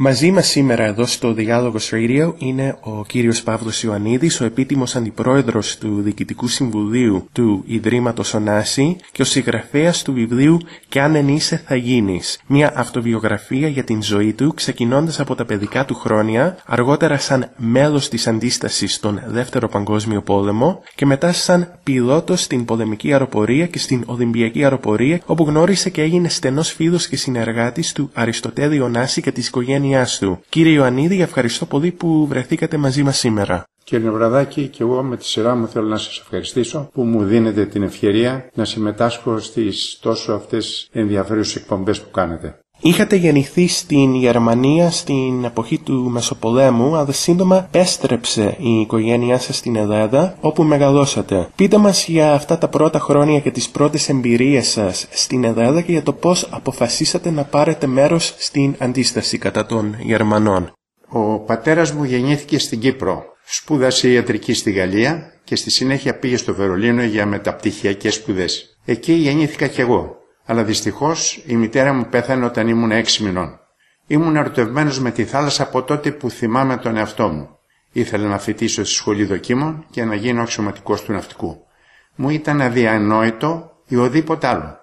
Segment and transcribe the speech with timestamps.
[0.00, 5.78] Μαζί μας σήμερα εδώ στο Διάλογος Radio είναι ο κύριος Παύλος Ιωαννίδης, ο επίτιμος αντιπρόεδρος
[5.78, 10.58] του Διοικητικού Συμβουλίου του Ιδρύματος Ωνάση και ο συγγραφέας του βιβλίου
[10.88, 15.44] «Κι αν εν είσαι θα γίνεις», μια αυτοβιογραφία για την ζωή του ξεκινώντας από τα
[15.44, 21.78] παιδικά του χρόνια, αργότερα σαν μέλος της αντίστασης στον Δεύτερο Παγκόσμιο Πόλεμο και μετά σαν
[21.82, 27.16] πιλότος στην πολεμική αεροπορία και στην Ολυμπιακή αεροπορία όπου γνώρισε και έγινε στενός φίλος και
[27.16, 29.86] συνεργάτης του Αριστοτέλη Ωνάση και της οικογένειας
[30.18, 30.40] του.
[30.48, 33.64] Κύριε Ιωαννίδη, ευχαριστώ πολύ που βρεθήκατε μαζί μας σήμερα.
[33.84, 37.66] Κύριε Βραδάκη, και εγώ με τη σειρά μου θέλω να σας ευχαριστήσω που μου δίνετε
[37.66, 42.58] την ευκαιρία να συμμετάσχω στις τόσο αυτές ενδιαφέρουσες εκπομπές που κάνετε.
[42.80, 49.76] Είχατε γεννηθεί στην Γερμανία στην εποχή του Μεσοπολέμου, αλλά σύντομα πέστρεψε η οικογένειά σας στην
[49.76, 51.48] Ελλάδα, όπου μεγαλώσατε.
[51.56, 55.92] Πείτε μας για αυτά τα πρώτα χρόνια και τις πρώτες εμπειρίες σας στην Ελλάδα και
[55.92, 60.72] για το πώς αποφασίσατε να πάρετε μέρος στην αντίσταση κατά των Γερμανών.
[61.08, 63.22] Ο πατέρας μου γεννήθηκε στην Κύπρο.
[63.44, 68.78] Σπούδασε ιατρική στη Γαλλία και στη συνέχεια πήγε στο Βερολίνο για μεταπτυχιακές σπουδές.
[68.84, 70.17] Εκεί γεννήθηκα κι εγώ
[70.50, 73.60] αλλά δυστυχώς η μητέρα μου πέθανε όταν ήμουν έξι μηνών.
[74.06, 77.58] Ήμουν ερωτευμένος με τη θάλασσα από τότε που θυμάμαι τον εαυτό μου.
[77.92, 81.66] Ήθελα να φοιτήσω στη σχολή δοκίμων και να γίνω αξιωματικός του ναυτικού.
[82.14, 84.76] Μου ήταν αδιανόητο ή οδήποτε άλλο.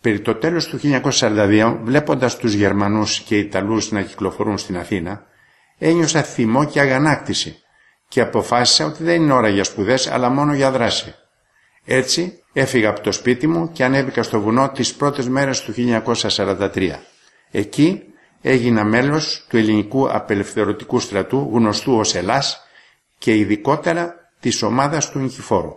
[0.00, 0.78] Περί το τέλος του
[1.20, 5.22] 1942, βλέποντας τους Γερμανούς και Ιταλούς να κυκλοφορούν στην Αθήνα,
[5.78, 7.56] ένιωσα θυμό και αγανάκτηση
[8.08, 11.14] και αποφάσισα ότι δεν είναι ώρα για σπουδές αλλά μόνο για δράση.
[11.84, 16.90] Έτσι Έφυγα από το σπίτι μου και ανέβηκα στο βουνό τις πρώτες μέρες του 1943.
[17.50, 18.02] Εκεί
[18.42, 22.60] έγινα μέλος του ελληνικού απελευθερωτικού στρατού γνωστού ως Ελλάς
[23.18, 25.74] και ειδικότερα της ομάδας του Νικηφόρου.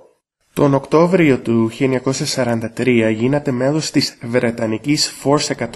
[0.60, 5.70] Τον Οκτώβριο του 1943 γίνατε μέλος της Βρετανικής Force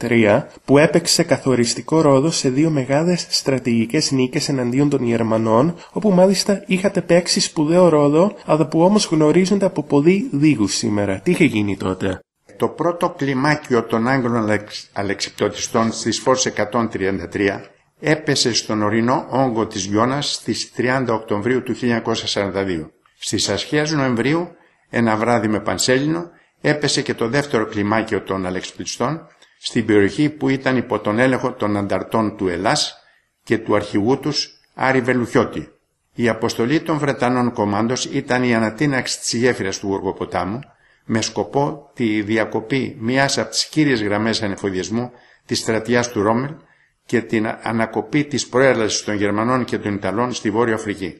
[0.00, 6.62] 133 που έπαιξε καθοριστικό ρόλο σε δύο μεγάλες στρατηγικές νίκες εναντίον των Γερμανών όπου μάλιστα
[6.66, 11.20] είχατε παίξει σπουδαίο ρόλο αλλά που όμως γνωρίζονται από πολύ λίγους σήμερα.
[11.20, 12.20] Τι είχε γίνει τότε;
[12.56, 14.48] Το πρώτο κλιμάκιο των Άγγλων
[14.92, 17.60] αλεξιπτωτιστών στις Force 133
[18.00, 22.90] έπεσε στον ορεινό όγκο της Γιώνας στις 30 Οκτωβρίου του 1942.
[23.24, 24.48] Στις αρχές Νοεμβρίου,
[24.90, 29.26] ένα βράδυ με πανσέλινο, έπεσε και το δεύτερο κλιμάκιο των Αλεξιπτιστών
[29.58, 32.96] στην περιοχή που ήταν υπό τον έλεγχο των ανταρτών του Ελλάς
[33.44, 35.68] και του αρχηγού τους Άρη Βελουχιώτη.
[36.14, 40.60] Η αποστολή των Βρετανών κομμάντος ήταν η ανατείναξη της γέφυρας του Γοργοποτάμου
[41.04, 45.12] με σκοπό τη διακοπή μιας από τις κύριες γραμμές ανεφοδιασμού
[45.46, 46.54] της στρατιάς του Ρόμελ
[47.06, 51.14] και την ανακοπή της προέλασης των Γερμανών και των Ιταλών στη Βόρεια Αφρική.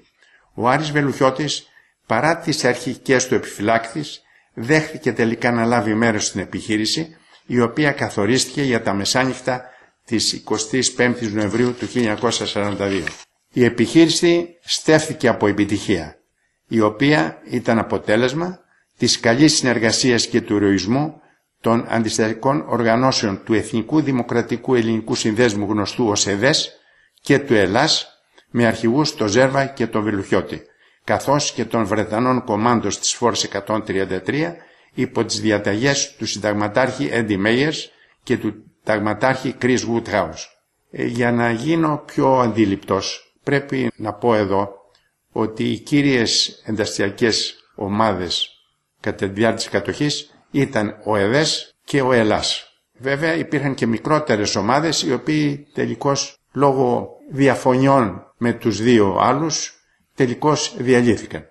[0.54, 1.66] Ο Άρης Βελουχιώτης
[2.06, 4.22] παρά τις αρχικές του επιφυλάκτης,
[4.54, 9.62] δέχτηκε τελικά να λάβει μέρος στην επιχείρηση, η οποία καθορίστηκε για τα μεσάνυχτα
[10.04, 10.42] της
[10.96, 13.02] 25ης Νοεμβρίου του 1942.
[13.52, 16.16] Η επιχείρηση στέφθηκε από επιτυχία,
[16.68, 18.58] η οποία ήταν αποτέλεσμα
[18.98, 21.20] της καλής συνεργασίας και του ηρωισμού
[21.60, 26.72] των αντιστατικών οργανώσεων του Εθνικού Δημοκρατικού Ελληνικού Συνδέσμου γνωστού ως ΕΔΕΣ
[27.20, 28.06] και του Ελλάς
[28.50, 30.62] με αρχηγούς το Ζέρβα και τον Βελουχιώτη
[31.04, 34.52] καθώς και των Βρετανών κομμάντων της Φόρς 133
[34.94, 37.90] υπό τις διαταγές του συνταγματάρχη Έντι Μέιερς
[38.22, 40.44] και του συνταγματάρχη Κρίς Woodhouse.
[40.90, 44.68] Ε, για να γίνω πιο αντιληπτός πρέπει να πω εδώ
[45.32, 48.48] ότι οι κύριες ενταστιακές ομάδες
[49.00, 52.66] κατά τη διάρκεια της κατοχής ήταν ο ΕΔΕΣ και ο ΕΛΑΣ.
[52.98, 59.81] Βέβαια υπήρχαν και μικρότερες ομάδες οι οποίοι τελικώς λόγω διαφωνιών με τους δύο άλλους
[60.22, 61.44] τελικώς διαλύθηκαν.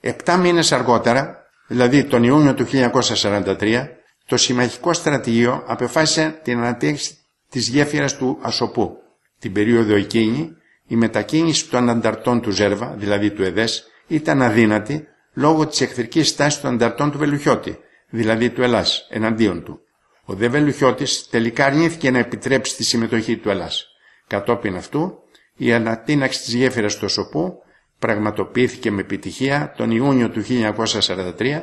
[0.00, 1.38] Επτά μήνες αργότερα,
[1.68, 3.88] δηλαδή τον Ιούνιο του 1943,
[4.26, 7.16] το συμμαχικό στρατηγείο απεφάσισε την ανατέξη
[7.50, 8.96] της γέφυρας του Ασοπού.
[9.38, 10.50] Την περίοδο εκείνη,
[10.86, 16.60] η μετακίνηση των ανταρτών του Ζέρβα, δηλαδή του ΕΔΕΣ, ήταν αδύνατη λόγω της εχθρικής στάσης
[16.60, 17.78] των ανταρτών του Βελουχιώτη,
[18.10, 19.80] δηλαδή του Ελλάς, εναντίον του.
[20.24, 23.86] Ο δε Βελουχιώτης τελικά αρνήθηκε να επιτρέψει τη συμμετοχή του Ελλάς.
[24.26, 25.18] Κατόπιν αυτού,
[25.56, 27.62] η ανατείναξη της γέφυρας του Ασοπού
[27.98, 31.60] πραγματοποιήθηκε με επιτυχία τον Ιούνιο του 1943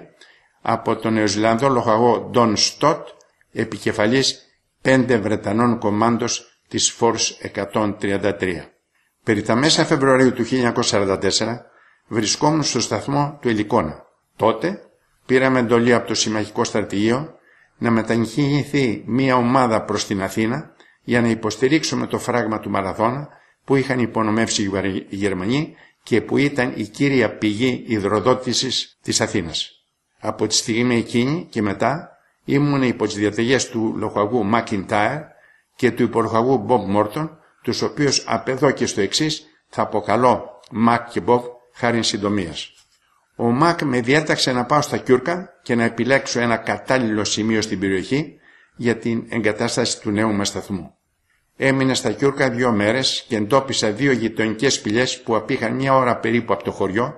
[0.61, 3.07] από τον Νεοζηλανδό λοχαγό Ντόν Στότ,
[3.51, 4.39] επικεφαλής
[4.81, 8.71] πέντε Βρετανών κομμάντος της Φόρς 133.
[9.23, 11.19] Περί τα μέσα Φεβρουαρίου του 1944
[12.07, 14.05] βρισκόμουν στο σταθμό του Ελικόνα.
[14.35, 14.81] Τότε
[15.25, 17.35] πήραμε εντολή από το Συμμαχικό Στρατηγείο
[17.77, 20.71] να μετακινηθεί μία ομάδα προς την Αθήνα
[21.03, 23.27] για να υποστηρίξουμε το φράγμα του Μαραθώνα
[23.65, 24.63] που είχαν υπονομεύσει
[25.09, 29.71] οι Γερμανοί και που ήταν η κύρια πηγή υδροδότησης της Αθήνας.
[30.19, 32.09] Από τη στιγμή εκείνη και μετά
[32.45, 35.21] ήμουν υπό τις διαταγές του λοχαγού Μακιντάερ
[35.75, 41.09] και του υπολοχαγού Μπομπ Μόρτον τους οποίους απ' εδώ και στο εξής θα αποκαλώ Μακ
[41.09, 42.73] και Μποβ χάρη συντομίας.
[43.35, 47.79] Ο Μακ με διέταξε να πάω στα Κιούρκα και να επιλέξω ένα κατάλληλο σημείο στην
[47.79, 48.39] περιοχή
[48.75, 50.95] για την εγκατάσταση του νέου μας σταθμού.
[51.63, 56.53] Έμεινα στα Κιούρκα δύο μέρες και εντόπισα δύο γειτονικές σπηλιές που απήχαν μια ώρα περίπου
[56.53, 57.13] από το χωριό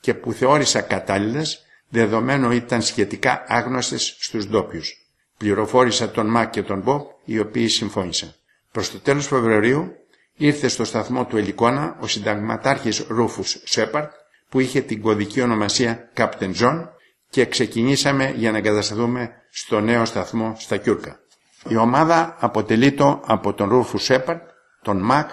[0.00, 5.06] και που θεώρησα κατάλληλες δεδομένου ήταν σχετικά άγνωστες στους ντόπιους.
[5.36, 8.34] Πληροφόρησα τον Μακ και τον Μποπ, οι οποίοι συμφώνησαν.
[8.72, 9.92] Προς το τέλος Φεβρουαρίου
[10.36, 14.10] ήρθε στο σταθμό του Ελικόνα ο συνταγματάρχης Ρούφους Σέπαρτ,
[14.48, 16.88] που είχε την κωδική ονομασία Captain John
[17.30, 21.20] και ξεκινήσαμε για να εγκατασταθούμε στο νέο σταθμό στα Κιούρκα.
[21.68, 24.42] Η ομάδα αποτελείται από τον Ρούφου Σέπαρτ,
[24.82, 25.30] τον Μακ,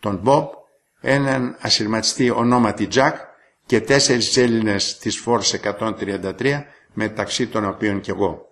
[0.00, 0.46] τον Μπομπ,
[1.00, 3.16] έναν ασυρματιστή ονόματι Τζακ
[3.66, 8.46] και τέσσερις Έλληνες της Φόρς 133 μεταξύ των οποίων και εγώ.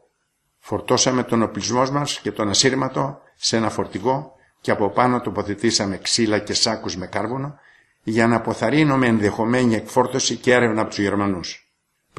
[0.58, 6.38] Φορτώσαμε τον οπλισμός μας και τον ασύρματο σε ένα φορτηγό και από πάνω τοποθετήσαμε ξύλα
[6.38, 7.58] και σάκους με κάρβουνο
[8.02, 11.65] για να αποθαρρύνουμε ενδεχομένη εκφόρτωση και έρευνα από τους Γερμανούς.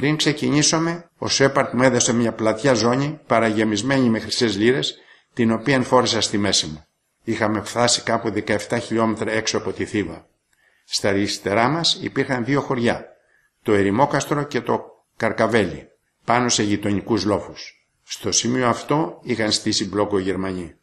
[0.02, 4.98] Πριν ξεκινήσουμε, ο Σέπαρτ μου έδωσε μια πλατιά ζώνη παραγεμισμένη με χρυσές λίρες,
[5.34, 6.86] την οποία φόρησα στη μέση μου.
[7.24, 10.28] Είχαμε φτάσει κάπου 17 χιλιόμετρα έξω από τη Θήβα.
[10.86, 13.06] Στα αριστερά μας υπήρχαν δύο χωριά,
[13.64, 14.82] το Ερημόκαστρο και το
[15.18, 15.88] Καρκαβέλι,
[16.26, 17.88] πάνω σε γειτονικούς λόφους.
[18.04, 20.76] Στο σημείο αυτό είχαν στήσει μπλόκο οι Γερμανοί.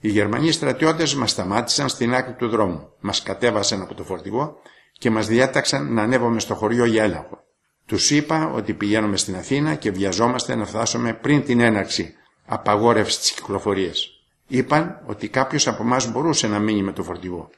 [0.00, 4.56] Οι Γερμανοί στρατιώτες μας σταμάτησαν στην άκρη του δρόμου, μας κατέβασαν από το φορτηγό
[4.92, 7.46] και μας διάταξαν να ανέβουμε στο χωριό για έλεγχο.
[7.88, 12.14] Τους είπα ότι πηγαίνουμε στην Αθήνα και βιαζόμαστε να φτάσουμε πριν την έναρξη
[12.46, 14.08] απαγόρευσης της κυκλοφορίας.
[14.46, 17.50] Είπαν ότι κάποιος από εμάς μπορούσε να μείνει με το φορτηγό.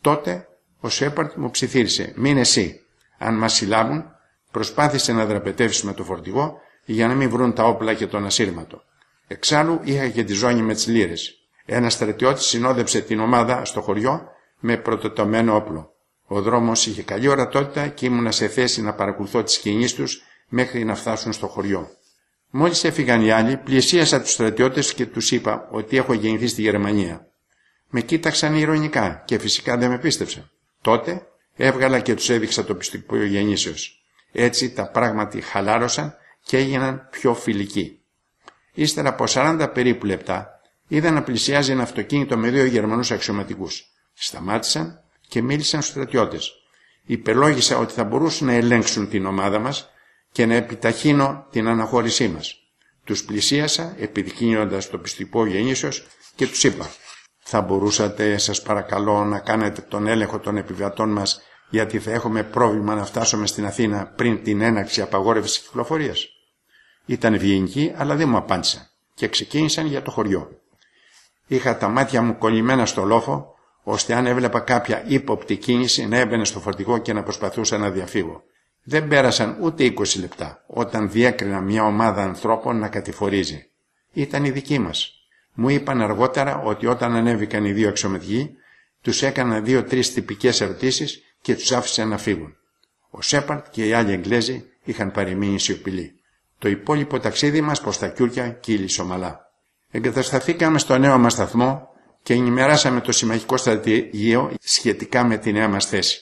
[0.00, 0.48] Τότε
[0.80, 2.80] ο Σέπαρτ μου ψιθύρισε «Μην εσύ».
[3.18, 4.04] Αν μας συλλάβουν,
[4.50, 8.82] προσπάθησε να δραπετεύσεις με το φορτηγό για να μην βρουν τα όπλα και τον ασύρματο.
[9.26, 11.34] Εξάλλου είχα και τη ζώνη με τις λύρες.
[11.64, 14.28] Ένα στρατιώτη συνόδεψε την ομάδα στο χωριό
[14.58, 15.92] με πρωτοτομένο όπλο.
[16.30, 20.84] Ο δρόμος είχε καλή ορατότητα και ήμουνα σε θέση να παρακολουθώ τις κινήσεις τους μέχρι
[20.84, 21.90] να φτάσουν στο χωριό.
[22.50, 27.26] Μόλις έφυγαν οι άλλοι, πλησίασα τους στρατιώτες και τους είπα ότι έχω γεννηθεί στη Γερμανία.
[27.88, 30.50] Με κοίταξαν ηρωνικά και φυσικά δεν με πίστεψαν.
[30.80, 31.26] Τότε
[31.56, 34.02] έβγαλα και τους έδειξα το πιστικό γεννήσεως.
[34.32, 36.14] Έτσι τα πράγματι χαλάρωσαν
[36.44, 38.00] και έγιναν πιο φιλικοί.
[38.72, 43.84] Ύστερα από 40 περίπου λεπτά είδα να πλησιάζει ένα αυτοκίνητο με δύο Γερμανούς αξιωματικούς.
[44.14, 46.52] Σταμάτησαν και μίλησαν στους στρατιώτες.
[47.04, 49.90] Υπελόγισα ότι θα μπορούσαν να ελέγξουν την ομάδα μας
[50.32, 52.56] και να επιταχύνω την αναχώρησή μας.
[53.04, 56.90] Τους πλησίασα επιδεικνύοντας το πιστικό γεννήσεως και τους είπα
[57.38, 61.40] «Θα μπορούσατε σας παρακαλώ να κάνετε τον έλεγχο των επιβατών μας
[61.70, 66.28] γιατί θα έχουμε πρόβλημα να φτάσουμε στην Αθήνα πριν την έναρξη απαγόρευσης κυκλοφορίας».
[67.06, 70.50] Ήταν ευγενικοί αλλά δεν μου απάντησαν και ξεκίνησαν για το χωριό.
[71.46, 73.57] Είχα τα μάτια μου κολλημένα στο λόφο
[73.90, 78.42] ώστε αν έβλεπα κάποια ύποπτη κίνηση να έμπαινε στο φορτηγό και να προσπαθούσα να διαφύγω.
[78.82, 83.70] Δεν πέρασαν ούτε 20 λεπτά όταν διέκρινα μια ομάδα ανθρώπων να κατηφορίζει.
[84.12, 85.12] Ήταν η δική μας.
[85.54, 88.50] Μου είπαν αργότερα ότι όταν ανέβηκαν οι δύο εξομετικοί,
[89.02, 92.56] τους έκανα δύο-τρεις τυπικές ερωτήσεις και τους άφησαν να φύγουν.
[93.10, 96.20] Ο Σέπαρτ και οι άλλοι Εγγλέζοι είχαν παρεμείνει σιωπηλοί.
[96.58, 99.50] Το υπόλοιπο ταξίδι μας προς τα Κιούρκια κύλησε ομαλά.
[99.90, 101.88] Εγκατασταθήκαμε στο νέο μας σταθμό
[102.22, 106.20] και ενημεράσαμε το συμμαχικό στρατηγείο σχετικά με τη νέα μας θέση.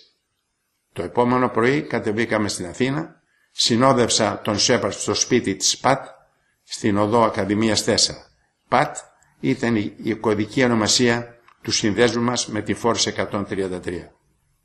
[0.93, 6.07] Το επόμενο πρωί κατεβήκαμε στην Αθήνα, συνόδευσα τον Σέπαρτ στο σπίτι της ΠΑΤ,
[6.63, 7.93] στην οδό Ακαδημίας 4.
[8.69, 8.97] ΠΑΤ
[9.41, 13.81] ήταν η κωδική ονομασία του συνδέσμου μας με τη Φόρση 133.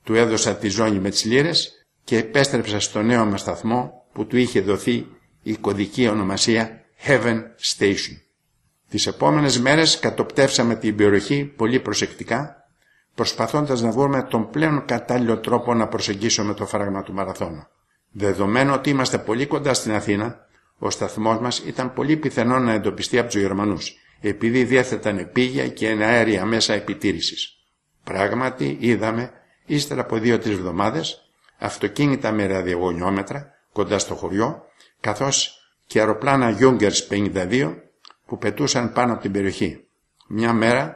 [0.04, 4.38] Του έδωσα τη ζώνη με τις λύρες και επέστρεψα στο νέο μας σταθμό που του
[4.38, 5.08] είχε δοθεί
[5.42, 7.42] η κωδική ονομασία Heaven
[7.78, 8.16] Station.
[8.92, 12.66] Τις επόμενες μέρες κατοπτεύσαμε την περιοχή πολύ προσεκτικά,
[13.16, 17.70] προσπαθώντας να βρούμε τον πλέον κατάλληλο τρόπο να προσεγγίσουμε το φράγμα του μαραθώνα.
[18.12, 20.46] Δεδομένου ότι είμαστε πολύ κοντά στην Αθήνα,
[20.78, 25.88] ο σταθμός μας ήταν πολύ πιθανό να εντοπιστεί από τους Γερμανούς, επειδή διέθεταν επίγεια και
[25.88, 27.56] ένα αέρια μέσα επιτήρησης.
[28.04, 29.32] Πράγματι είδαμε,
[29.66, 34.64] ύστερα από δύο-τρεις εβδομάδες, αυτοκίνητα με ραδιογωνιόμετρα κοντά στο χωριό,
[35.00, 35.56] καθώς
[35.86, 37.91] και αεροπλάνα Junkers 52
[38.32, 39.88] που πετούσαν πάνω από την περιοχή.
[40.28, 40.96] Μια μέρα,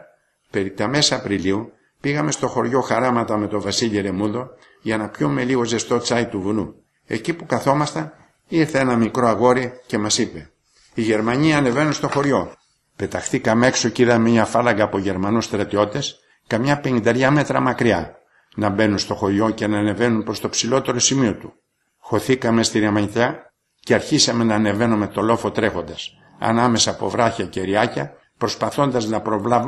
[0.51, 4.47] περί τα μέσα Απριλίου, πήγαμε στο χωριό Χαράματα με τον Βασίλη Ρεμούδο
[4.81, 6.75] για να πιούμε λίγο ζεστό τσάι του βουνού.
[7.05, 8.13] Εκεί που καθόμασταν
[8.47, 10.51] ήρθε ένα μικρό αγόρι και μας είπε
[10.93, 12.53] «Οι Γερμανοί ανεβαίνουν στο χωριό».
[12.95, 18.17] Πεταχτήκαμε έξω και είδαμε μια φάλαγγα από Γερμανούς στρατιώτες καμιά πενηνταριά μέτρα μακριά
[18.55, 21.53] να μπαίνουν στο χωριό και να ανεβαίνουν προς το ψηλότερο σημείο του.
[21.97, 28.13] Χωθήκαμε στη ρεμανιτιά και αρχίσαμε να ανεβαίνουμε το λόφο τρέχοντας ανάμεσα από βράχια και ριάκια
[28.37, 29.21] προσπαθώντας να,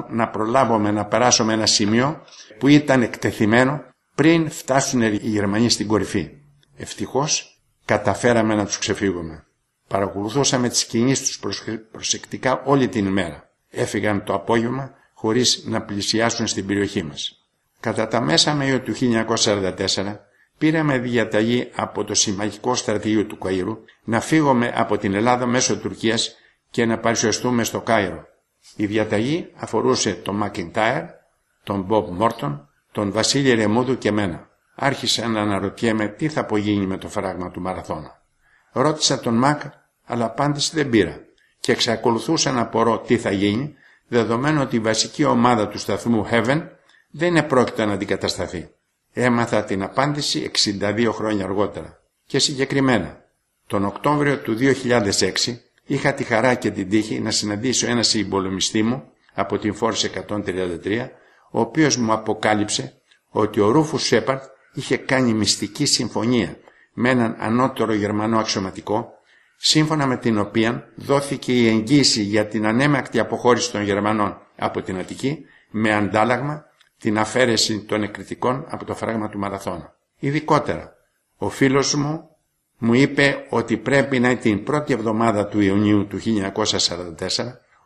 [0.09, 2.21] να προλάβουμε να περάσουμε ένα σημείο
[2.59, 3.83] που ήταν εκτεθειμένο
[4.15, 6.29] πριν φτάσουν οι Γερμανοί στην κορυφή.
[6.77, 9.45] Ευτυχώς καταφέραμε να τους ξεφύγουμε.
[9.87, 13.49] Παρακολουθούσαμε τις κινήσεις τους προσεκτικά όλη την ημέρα.
[13.69, 17.47] Έφυγαν το απόγευμα χωρίς να πλησιάσουν στην περιοχή μας.
[17.79, 20.17] Κατά τα μέσα Μαΐου του 1944
[20.57, 26.35] πήραμε διαταγή από το Συμμαχικό Στρατηγείο του Καΐρου να φύγουμε από την Ελλάδα μέσω Τουρκίας
[26.69, 28.25] και να παρουσιαστούμε στο Κάιρο.
[28.75, 31.03] Η διαταγή αφορούσε τον Μακιντάιρ,
[31.63, 34.49] τον Μπομπ Μόρτον, τον Βασίλη Ρεμούδου και μένα.
[34.75, 38.21] Άρχισα να αναρωτιέμαι τι θα απογίνει με το φράγμα του Μαραθώνα.
[38.71, 39.61] Ρώτησα τον Μακ,
[40.05, 41.25] αλλά απάντηση δεν πήρα
[41.59, 43.73] και εξακολουθούσα να απορώ τι θα γίνει,
[44.07, 46.67] δεδομένου ότι η βασική ομάδα του σταθμού Heaven
[47.11, 48.69] δεν επρόκειτο να αντικατασταθεί.
[49.13, 51.99] Έμαθα την απάντηση 62 χρόνια αργότερα.
[52.25, 53.23] Και συγκεκριμένα,
[53.67, 59.03] τον Οκτώβριο του 2006 είχα τη χαρά και την τύχη να συναντήσω ένα συμπολεμιστή μου
[59.33, 61.07] από την Φόρση 133,
[61.51, 66.57] ο οποίος μου αποκάλυψε ότι ο Ρούφους Σέπαρτ είχε κάνει μυστική συμφωνία
[66.93, 69.11] με έναν ανώτερο Γερμανό αξιωματικό,
[69.57, 74.97] σύμφωνα με την οποία δόθηκε η εγγύηση για την ανέμακτη αποχώρηση των Γερμανών από την
[74.97, 76.65] Αττική με αντάλλαγμα
[76.99, 79.95] την αφαίρεση των εκρητικών από το φράγμα του Μαραθώνα.
[80.19, 80.93] Ειδικότερα,
[81.37, 82.29] ο φίλος μου
[82.77, 87.11] μου είπε ότι πρέπει να είναι την πρώτη εβδομάδα του Ιουνίου του 1944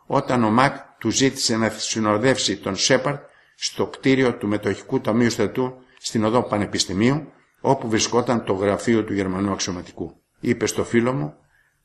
[0.06, 3.20] όταν ο Μακ του ζήτησε να συνοδεύσει τον Σέπαρτ
[3.56, 9.52] στο κτίριο του Μετοχικού Ταμείου Στρατού στην οδό Πανεπιστημίου όπου βρισκόταν το γραφείο του Γερμανού
[9.52, 10.16] αξιωματικού.
[10.40, 11.34] Είπε στο φίλο μου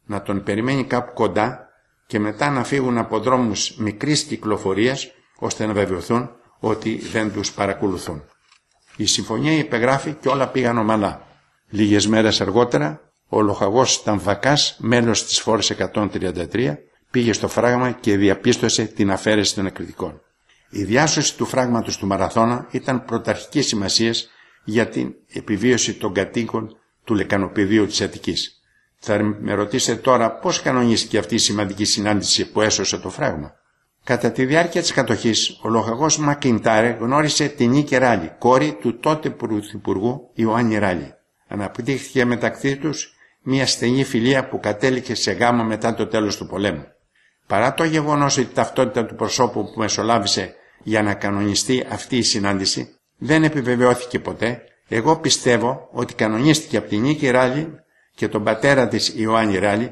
[0.05, 1.67] να τον περιμένει κάπου κοντά
[2.07, 8.23] και μετά να φύγουν από δρόμους μικρής κυκλοφορίας ώστε να βεβαιωθούν ότι δεν τους παρακολουθούν.
[8.95, 11.26] Η συμφωνία υπεγράφει και όλα πήγαν ομαλά.
[11.69, 16.77] Λίγες μέρες αργότερα, ο λοχαγός Ταμβακάς, μέλος της φόρης 133,
[17.11, 20.21] πήγε στο φράγμα και διαπίστωσε την αφαίρεση των εκρητικών.
[20.69, 24.29] Η διάσωση του φράγματος του Μαραθώνα ήταν πρωταρχικής σημασίας
[24.63, 28.61] για την επιβίωση των κατοίκων του λεκανοπεδίου της Αττικής.
[28.99, 33.53] Θα με ρωτήσετε τώρα πώς κανονίστηκε αυτή η σημαντική συνάντηση που έσωσε το φράγμα.
[34.03, 39.29] Κατά τη διάρκεια της κατοχής, ο λοχαγός Μακιντάρε γνώρισε την Νίκη Ράλη, κόρη του τότε
[39.29, 41.16] πρωθυπουργού Ιωάννη Ράλη.
[41.47, 46.85] Αναπτύχθηκε μεταξύ τους μια στενή φιλία που κατέληξε σε γάμο μετά το τέλος του πολέμου.
[47.47, 52.21] Παρά το γεγονός ότι η ταυτότητα του προσώπου που μεσολάβησε για να κανονιστεί αυτή η
[52.21, 57.69] συνάντηση δεν επιβεβαιώθηκε ποτέ, εγώ πιστεύω ότι κανονίστηκε από την Νίκη Ράλη
[58.15, 59.91] και τον πατέρα της Ιωάννη Ράλη,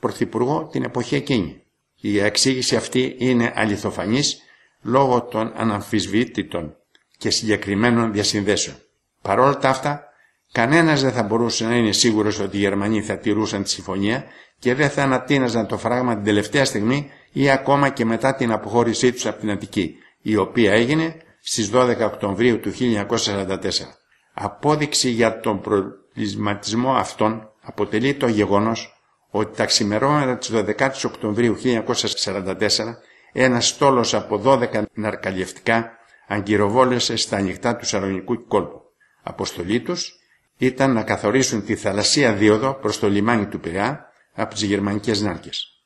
[0.00, 1.62] πρωθυπουργό την εποχή εκείνη.
[2.00, 4.42] Η εξήγηση αυτή είναι αληθοφανής
[4.82, 6.76] λόγω των αναμφισβήτητων
[7.18, 8.76] και συγκεκριμένων διασυνδέσεων.
[9.22, 10.07] Παρόλα τα αυτά,
[10.52, 14.24] κανένας δεν θα μπορούσε να είναι σίγουρος ότι οι Γερμανοί θα τηρούσαν τη συμφωνία
[14.58, 19.12] και δεν θα ανατείναζαν το φράγμα την τελευταία στιγμή ή ακόμα και μετά την αποχώρησή
[19.12, 23.58] τους από την Αττική, η οποία έγινε στις 12 Οκτωβρίου του 1944.
[24.34, 28.92] Απόδειξη για τον προβληματισμό αυτόν αποτελεί το γεγονός
[29.30, 32.56] ότι τα ξημερώματα της 12 Οκτωβρίου 1944
[33.32, 35.90] ένας στόλος από 12 ναρκαλιευτικά
[36.28, 38.82] αγκυροβόλεσε στα ανοιχτά του Σαρονικού κόλπου.
[39.22, 40.17] Αποστολή τους
[40.58, 45.82] ήταν να καθορίσουν τη θαλασσία δίωδο προς το λιμάνι του Πειραιά από τις γερμανικές νάρκες.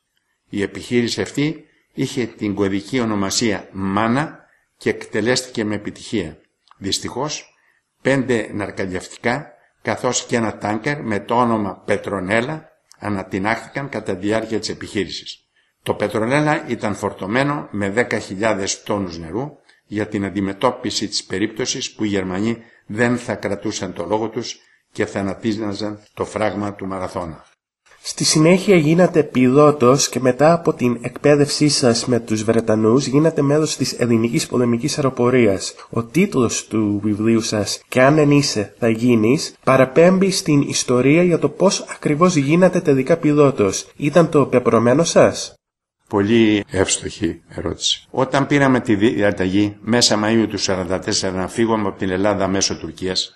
[0.49, 1.63] Η επιχείρηση αυτή
[1.93, 4.39] είχε την κωδική ονομασία «Μάνα»
[4.77, 6.37] και εκτελέστηκε με επιτυχία.
[6.77, 7.55] Δυστυχώς,
[8.01, 9.51] πέντε ναρκαλιευτικά
[9.81, 15.37] καθώς και ένα τάνκερ με το όνομα «Πετρονέλα» ανατινάχθηκαν κατά τη διάρκεια της επιχείρησης.
[15.83, 17.93] Το πετρολέλα ήταν φορτωμένο με
[18.39, 24.05] 10.000 τόνους νερού για την αντιμετώπιση της περίπτωσης που οι Γερμανοί δεν θα κρατούσαν το
[24.05, 24.57] λόγο τους
[24.91, 27.45] και θανατίζαν το φράγμα του Μαραθώνα.
[28.05, 33.77] Στη συνέχεια γίνατε πιλότος και μετά από την εκπαίδευσή σας με τους Βρετανούς γίνατε μέλος
[33.77, 35.75] της ελληνικής πολεμικής αεροπορίας.
[35.89, 41.39] Ο τίτλος του βιβλίου σας «Και αν δεν είσαι θα γίνεις» παραπέμπει στην ιστορία για
[41.39, 43.91] το πώς ακριβώς γίνατε τελικά πιλότος.
[43.95, 45.53] Ήταν το πεπρωμένο σας;
[46.07, 48.07] Πολύ εύστοχη ερώτηση.
[48.09, 53.35] Όταν πήραμε τη διαταγή μέσα Μαΐου του 1944 να φύγουμε από την Ελλάδα μέσω Τουρκίας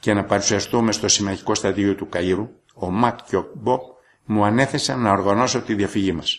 [0.00, 3.82] και να παρουσιαστούμε στο συμμαχικό σταδίο του Καΐρου, ο Μακ και ο Μποκ
[4.24, 6.38] μου ανέθεσαν να οργανώσω τη διαφυγή μας.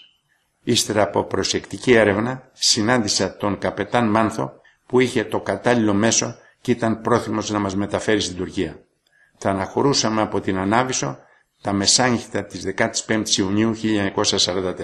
[0.63, 4.51] Ύστερα από προσεκτική έρευνα συνάντησα τον καπετάν Μάνθο
[4.85, 8.79] που είχε το κατάλληλο μέσο και ήταν πρόθυμος να μας μεταφέρει στην Τουρκία.
[9.37, 11.17] Θα αναχωρούσαμε από την Ανάβησο
[11.61, 14.75] τα μεσάνυχτα της 15ης Ιουνίου 1944.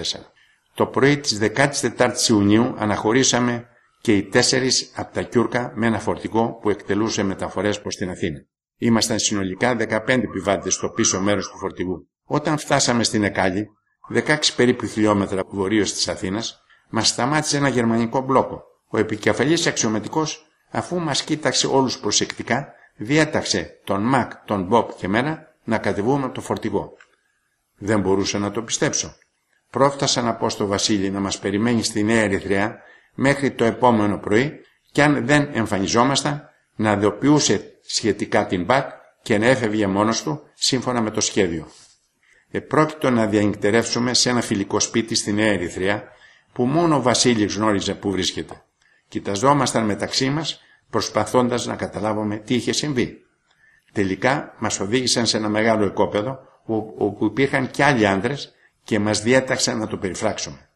[0.75, 3.67] Το πρωί της 14ης Ιουνίου αναχωρήσαμε
[4.01, 8.39] και οι τέσσερις από τα Κιούρκα με ένα φορτικό που εκτελούσε μεταφορές προς την Αθήνα.
[8.77, 12.07] Ήμασταν συνολικά 15 επιβάτες στο πίσω μέρος του φορτηγού.
[12.25, 13.69] Όταν φτάσαμε στην Εκάλη,
[14.13, 16.63] 16 περίπου χιλιόμετρα βορείως της Αθήνας,
[16.95, 18.63] Μας σταμάτησε ένα γερμανικό μπλόκο.
[18.87, 25.47] Ο επικεφαλής αξιωματικός, αφού μας κοίταξε όλους προσεκτικά, διέταξε τον Μακ, τον Μποπ και μένα
[25.63, 26.93] να κατεβούμε το φορτηγό.
[27.77, 29.15] Δεν μπορούσα να το πιστέψω.
[29.73, 32.77] Πρόφτασα να πω στο Βασίλη να μας περιμένει στη Νέα Ερυθρέα
[33.13, 34.59] μέχρι το επόμενο πρωί
[34.91, 41.01] και αν δεν εμφανιζόμασταν να αδειοποιούσε σχετικά την ΠΑΤ και να έφευγε μόνος του σύμφωνα
[41.01, 41.67] με το σχέδιο.
[42.51, 46.03] Επρόκειτο να διανυκτερεύσουμε σε ένα φιλικό σπίτι στη Νέα Ερυθρέα
[46.53, 48.61] που μόνο ο Βασίλης γνώριζε που βρίσκεται.
[49.07, 53.21] Κοιταζόμασταν μεταξύ μας προσπαθώντας να καταλάβουμε τι είχε συμβεί.
[53.91, 56.39] Τελικά μας οδήγησαν σε ένα μεγάλο οικόπεδο
[56.97, 58.53] όπου υπήρχαν και άλλοι άντρες
[58.83, 60.69] και μας διέταξαν να το περιφράξουμε.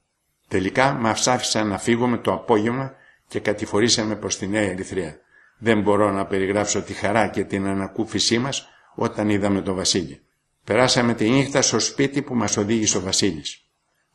[0.47, 2.93] Τελικά μας άφησαν να φύγουμε το απόγευμα
[3.27, 5.15] και κατηφορήσαμε προς τη Νέα Ερυθρέα.
[5.57, 10.21] Δεν μπορώ να περιγράψω τη χαρά και την ανακούφισή μας όταν είδαμε τον Βασίλη.
[10.63, 13.61] Περάσαμε τη νύχτα στο σπίτι που μας οδήγησε ο Βασίλης.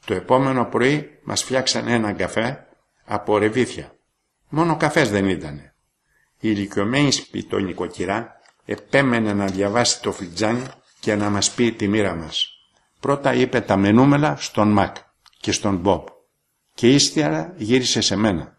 [0.05, 2.67] Το επόμενο πρωί μας φτιάξαν έναν καφέ
[3.05, 3.97] από ρεβίθια.
[4.49, 5.75] Μόνο καφές δεν ήτανε.
[6.41, 10.63] Η ηλικιωμένη σπιτονικοκυρά επέμενε να διαβάσει το φλιτζάνι
[11.01, 12.62] και να μας πει τη μοίρα μας.
[13.03, 14.97] Πρώτα είπε τα μενούμελα στον Μακ
[15.41, 16.07] και στον Μπομπ
[16.75, 18.57] και ύστερα γύρισε σε μένα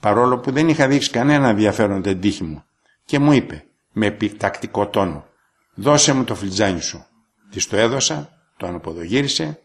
[0.00, 2.64] παρόλο που δεν είχα δείξει κανένα ενδιαφέρον την τύχη μου
[3.04, 5.26] και μου είπε με επιτακτικό τόνο
[5.74, 7.06] «Δώσε μου το φλιτζάνι σου».
[7.50, 9.58] Της το έδωσα, το αναποδογύρισε,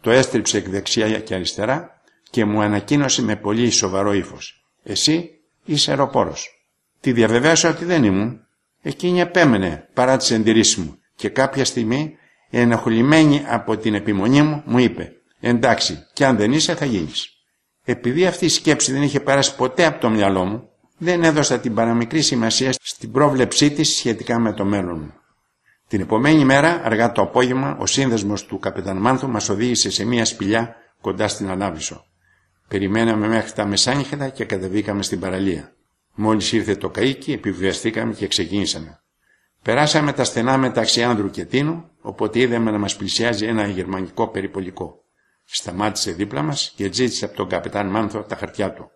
[0.00, 4.64] το έστριψε εκ δεξιά και αριστερά και μου ανακοίνωσε με πολύ σοβαρό ύφος.
[4.82, 5.30] «Εσύ
[5.64, 6.48] είσαι αεροπόρος».
[7.00, 8.40] Τη διαβεβαίωσα ότι δεν ήμουν.
[8.82, 12.16] Εκείνη επέμενε παρά τις εντηρήσεις μου και κάποια στιγμή
[12.50, 17.32] ενοχλημένη από την επιμονή μου μου είπε «Εντάξει, κι αν δεν είσαι θα γίνεις».
[17.84, 21.74] Επειδή αυτή η σκέψη δεν είχε περάσει ποτέ από το μυαλό μου, δεν έδωσα την
[21.74, 25.12] παραμικρή σημασία στην πρόβλεψή της σχετικά με το μέλλον μου.
[25.88, 30.76] Την επομένη μέρα, αργά το απόγευμα, ο σύνδεσμος του Καπετανμάνθου μας οδήγησε σε μια σπηλιά
[31.00, 32.04] κοντά στην Ανάβησο.
[32.68, 35.72] Περιμέναμε μέχρι τα μεσάνυχτα και κατεβήκαμε στην παραλία.
[36.14, 39.00] Μόλις ήρθε το καΐκι, επιβιβαστήκαμε και ξεκίνησαμε.
[39.68, 45.04] Περάσαμε τα στενά μεταξύ Άνδρου και Τίνου, οπότε είδαμε να μας πλησιάζει ένα γερμανικό περιπολικό.
[45.44, 48.90] Σταμάτησε δίπλα μας και ζήτησε από τον καπετάν Μάνθο τα χαρτιά του.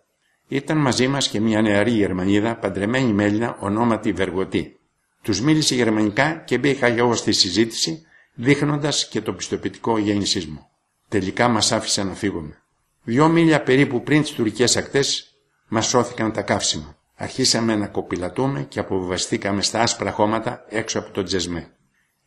[0.49, 4.81] Ήταν μαζί μας και μια νεαρή Γερμανίδα, παντρεμένη με Έλληνα, ονόματι Βεργοτή.
[5.23, 8.03] Τους μίλησε γερμανικά και μπήκα εγώ στη συζήτηση,
[8.35, 10.67] δείχνοντας και το πιστοποιητικό γέννησής μου.
[11.09, 12.63] Τελικά μας άφησε να φύγουμε.
[13.03, 15.37] Δυο μίλια περίπου πριν τις τουρκικές ακτές
[15.69, 16.97] μας σώθηκαν τα καύσιμα.
[17.15, 21.77] Αρχίσαμε να κοπηλατούμε και αποβιβαστήκαμε στα άσπρα χώματα έξω από το Τζεσμέ.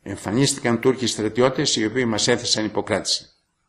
[0.04, 3.26] Εμφανίστηκαν Τούρκοι στρατιώτες οι οποίοι μας έθεσαν υποκράτηση.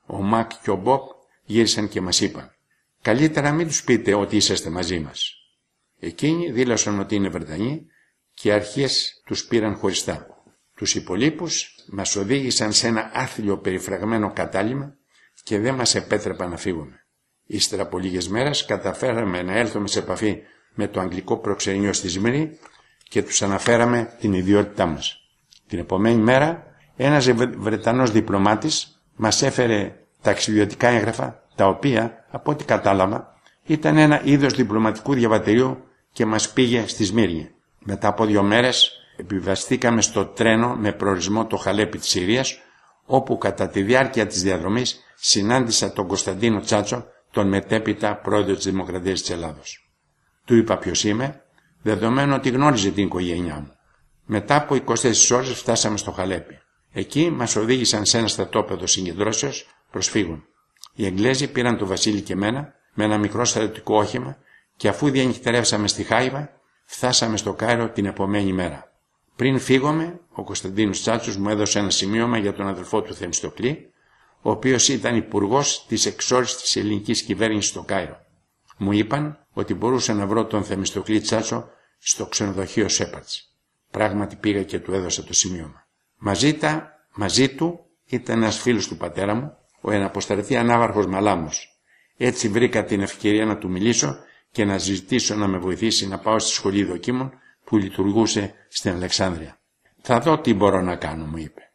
[0.07, 1.11] Ο Μακ και ο Μποκ
[1.45, 2.55] γύρισαν και μας είπαν
[3.03, 5.35] «Καλύτερα μην τους πείτε ότι είσαστε μαζί μας».
[5.99, 7.87] Εκείνοι δήλωσαν ότι είναι Βρετανοί
[8.35, 10.27] και οι αρχές τους πήραν χωριστά.
[10.75, 14.97] Τους υπολείπους μας οδήγησαν σε ένα άθλιο περιφραγμένο κατάλημα
[15.43, 17.07] και δεν μας επέτρεπαν να φύγουμε.
[17.47, 20.43] Ύστερα από λίγες μέρες καταφέραμε να έλθουμε σε επαφή
[20.77, 22.59] με το αγγλικό προξενείο στη Σμύρνη
[23.09, 25.21] και τους αναφέραμε την ιδιότητά μας.
[25.69, 33.35] Την επομένη μέρα ένας Βρετανός διπλωμάτης μας έφερε ταξιδιωτικά έγγραφα τα οποία, από ό,τι κατάλαβα,
[33.65, 37.51] ήταν ένα είδος διπλωματικού διαβατηρίου και μας πήγε στη Σμύρνη.
[37.79, 42.59] Μετά από δύο μέρες επιβαστήκαμε στο τρένο με προορισμό το Χαλέπι της Συρίας,
[43.05, 49.21] όπου κατά τη διάρκεια της διαδρομής συνάντησα τον Κωνσταντίνο Τσάτσο, τον μετέπειτα πρόεδρο της Δημοκρατίας
[49.21, 49.86] της Ελλάδος.
[50.47, 51.43] Του είπα ποιος είμαι,
[51.83, 53.73] δεδομένου ότι γνώριζε την οικογένειά μου.
[54.25, 56.59] Μετά από 24 ώρες φτάσαμε στο Χαλέπι.
[56.93, 60.45] Εκεί μας οδήγησαν σε ένα στρατόπεδο συγκεντρώσεως προσφύγων.
[60.95, 64.37] Οι Εγγλέζοι πήραν το Βασίλη και μένα με ένα μικρό στρατιωτικό όχημα
[64.77, 66.51] και αφού διανυχτερεύσαμε στη Χάιβα,
[66.85, 68.93] φτάσαμε στο Κάιρο την επομένη μέρα.
[69.37, 73.93] Πριν φύγουμε, ο Κωνσταντίνος Τσάτσος μου έδωσε ένα σημείωμα για τον αδελφό του Θεμιστοκλή,
[74.43, 78.26] ο οποίος ήταν υπουργός της εξόριστης τη ελληνικής κυβέρνησης στο Κάιρο.
[78.77, 83.55] Μου είπαν ότι μπορούσα να βρω τον Θεμιστοκλή Τσάτσο στο ξενοδοχείο Σέπαρτς.
[83.91, 85.87] Πράγματι πήγα και του έδωσα το σημείωμα.
[86.17, 91.81] Μαζί, τα, μαζί του ήταν ένας φίλος του πατέρα μου, ο εναποσταθεί ανάβαρχος Μαλάμος.
[92.17, 94.17] Έτσι βρήκα την ευκαιρία να του μιλήσω
[94.51, 97.33] και να ζητήσω να με βοηθήσει να πάω στη σχολή δοκίμων
[97.65, 99.59] που λειτουργούσε στην Αλεξάνδρεια.
[100.03, 101.73] Θα δω τι μπορώ να κάνω, μου είπε.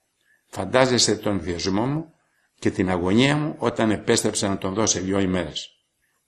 [0.48, 2.14] Φαντάζεστε τον διασμό μου
[2.60, 5.81] και την αγωνία μου όταν επέστρεψα να τον δω σε δυο ημέρες.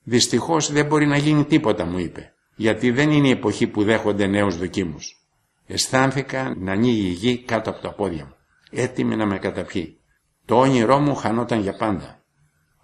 [0.03, 4.25] Δυστυχώς δεν μπορεί να γίνει τίποτα μου είπε, γιατί δεν είναι η εποχή που δέχονται
[4.25, 5.17] νέους δοκίμους.
[5.65, 8.35] Αισθάνθηκα να ανοίγει η γη κάτω από τα πόδια μου,
[8.71, 9.97] έτοιμη να με καταπιεί.
[10.45, 12.23] Το όνειρό μου χανόταν για πάντα.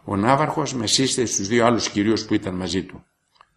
[0.03, 3.05] Ο Ναύαρχος με σύστε στους δύο άλλους κυρίους που ήταν μαζί του,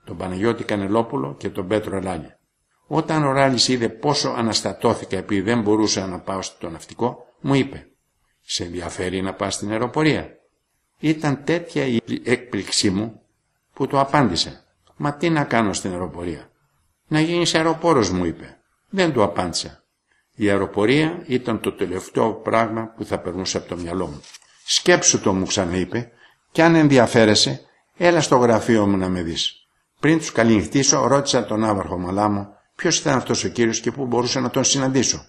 [0.05, 2.39] τον Παναγιώτη Κανελόπουλο και τον Πέτρο Λάλια.
[2.87, 7.87] Όταν ο Ράλης είδε πόσο αναστατώθηκα επειδή δεν μπορούσα να πάω στο ναυτικό, μου είπε
[8.41, 10.29] «Σε ενδιαφέρει να πας στην αεροπορία».
[10.99, 13.22] Ήταν τέτοια η έκπληξή μου
[13.83, 14.65] που του απάντησε
[14.97, 16.51] «Μα τι να κάνω στην αεροπορία».
[17.07, 18.59] «Να γίνεις αεροπόρος» μου είπε.
[18.89, 19.85] Δεν του απάντησα.
[20.35, 24.21] Η αεροπορία ήταν το τελευταίο πράγμα που θα περνούσε από το μυαλό μου.
[24.65, 26.11] «Σκέψου το» μου ξαναείπε
[26.53, 27.61] «και αν ενδιαφέρεσαι,
[27.97, 29.67] έλα στο γραφείο μου να με δεις».
[30.01, 34.41] Πριν τους καληνυχτήσω, ρώτησα τον Άβαρχο Μαλάμο ποιος ήταν αυτός ο κύριος και πού μπορούσα
[34.41, 35.25] να τον συναντήσω;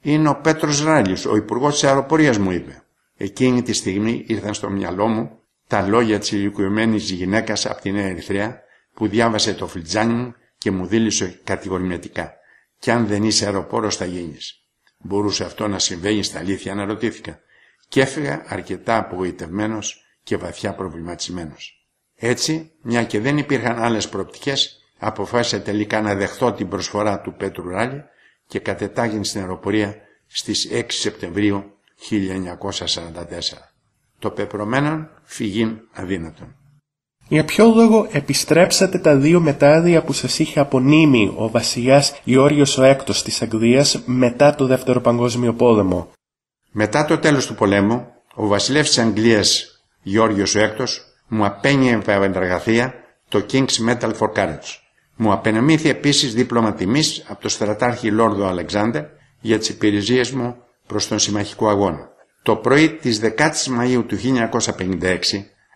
[0.00, 2.82] «Είναι ο Πέτρος Ράλιος, ο υπουργός της αεροπορίας» μου είπε.
[3.16, 5.35] Εκείνη τη στιγμή ήρθαν στο μυαλό μου
[5.66, 8.60] τα λόγια της ηλικιωμένης γυναίκας από την Νέα Ερυθρέα
[8.94, 12.34] που διάβασε το φλιτζάνι μου και μου δήλωσε κατηγορηματικά
[12.78, 14.60] «Κι αν δεν είσαι αεροπόρος θα γίνεις».
[14.98, 17.40] Μπορούσε αυτό να συμβαίνει στα αλήθεια αναρωτήθηκα
[17.88, 21.86] και έφυγα αρκετά απογοητευμένος και βαθιά προβληματισμένος.
[22.14, 27.68] Έτσι, μια και δεν υπήρχαν άλλες προοπτικές, αποφάσισα τελικά να δεχθώ την προσφορά του Πέτρου
[27.68, 28.04] Ράλη
[28.46, 31.78] και κατετάγει στην αεροπορία στις 6 Σεπτεμβρίου
[32.10, 33.75] 1944.
[34.18, 36.54] Το πεπρωμένον φυγήν αδύνατον.
[37.28, 42.84] Για ποιο λόγο επιστρέψατε τα δύο μετάδια που σας είχε απονείμει ο βασιλιάς Ιόριος ο
[42.84, 46.10] Έκτος της Αγγλίας μετά το Δεύτερο Παγκόσμιο Πόλεμο;
[46.70, 52.94] Μετά το τέλος του πολέμου, ο βασιλεύς της Αγγλίας Γεώργιος ο Έκτος μου απένιε επανεργασία
[53.28, 54.78] το King's Metal for Courage.
[55.16, 59.04] Μου απενεμήθη επίσης δίπλωμα τιμής από το στρατάρχη Λόρδο Αλεξάνδερ
[59.40, 62.08] για τις υπηρεσίες μου προς τον συμμαχικό αγώνα.
[62.46, 65.18] Το πρωί της 10ης Μαΐου του 1956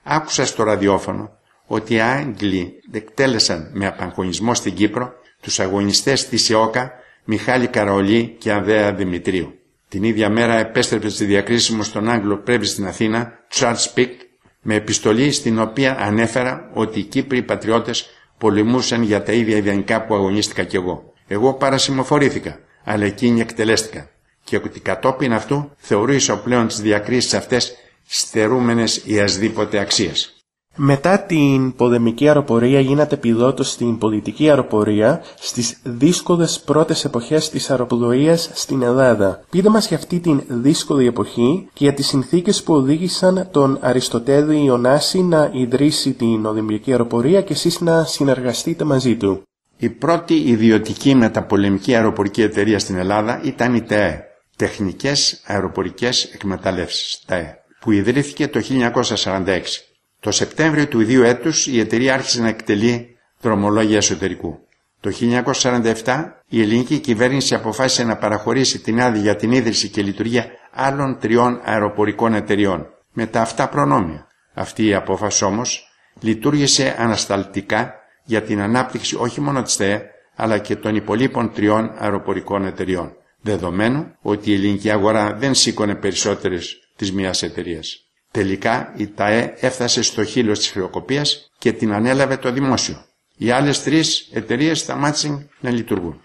[0.03, 1.31] άκουσα στο ραδιόφωνο
[1.67, 6.93] ότι οι Άγγλοι εκτέλεσαν με απαγχωνισμό στην Κύπρο τους αγωνιστές της ΕΟΚΑ
[7.25, 9.55] Μιχάλη Καραολή και Ανδέα Δημητρίου.
[9.89, 14.11] Την ίδια μέρα επέστρεψε στη διακρίση μου στον Άγγλο πρέπει στην Αθήνα, Charles Pick,
[14.61, 20.15] με επιστολή στην οποία ανέφερα ότι οι Κύπροι πατριώτες πολεμούσαν για τα ίδια ιδανικά που
[20.15, 21.13] αγωνίστηκα κι εγώ.
[21.27, 24.09] Εγώ παρασημοφορήθηκα, αλλά εκείνοι εκτελέστηκαν
[24.45, 27.75] και ότι κατόπιν αυτού θεωρήσα πλέον τις διακρίσεις αυτές
[28.07, 30.35] στερούμενες ή ασδήποτε αξίες.
[30.77, 38.51] Μετά την πολεμική αεροπορία γίνατε πιλότος στην πολιτική αεροπορία στις δύσκολες πρώτες εποχές της αεροπλοείας
[38.55, 39.45] στην Ελλάδα.
[39.51, 44.65] Πείτε μας για αυτή την δύσκολη εποχή και για τις συνθήκες που οδήγησαν τον Αριστοτέλη
[44.65, 49.43] Ιωνάση να ιδρύσει την Ολυμπιακή αεροπορία και εσείς να συνεργαστείτε μαζί του.
[49.77, 54.30] Η πρώτη ιδιωτική μεταπολεμική αεροπορική εταιρεία στην Ελλάδα ήταν η ΤΕΕ,
[54.61, 59.61] Τεχνικές Αεροπορικές Εκμεταλλεύσεις, ΤΕΕ, που ιδρύθηκε το 1946.
[60.21, 64.59] Το Σεπτέμβριο του ιδίου έτους η εταιρεία άρχισε να εκτελεί δρομολόγια εσωτερικού.
[65.01, 65.11] Το
[66.05, 71.19] 1947 η ελληνική κυβέρνηση αποφάσισε να παραχωρήσει την άδεια για την ίδρυση και λειτουργία άλλων
[71.19, 74.27] τριών αεροπορικών εταιριών με τα αυτά προνόμια.
[74.55, 75.89] Αυτή η απόφαση όμως
[76.21, 77.95] λειτουργήσε ανασταλτικά
[78.25, 80.03] για την ανάπτυξη όχι μόνο της ΤΕΕ
[80.37, 86.79] αλλά και των υπολείπων τριών αεροπορικών εταιριών, δεδομένου ότι η ελληνική αγορά δεν σήκωνε περισσότερες
[86.97, 88.05] της μιας εταιρείας.
[88.31, 93.05] Τελικά η ΤΑΕ έφτασε στο χείλος της χρεοκοπίας και την ανέλαβε το δημόσιο.
[93.37, 96.21] Οι άλλες τρεις εταιρείες σταμάτησαν να λειτουργούν.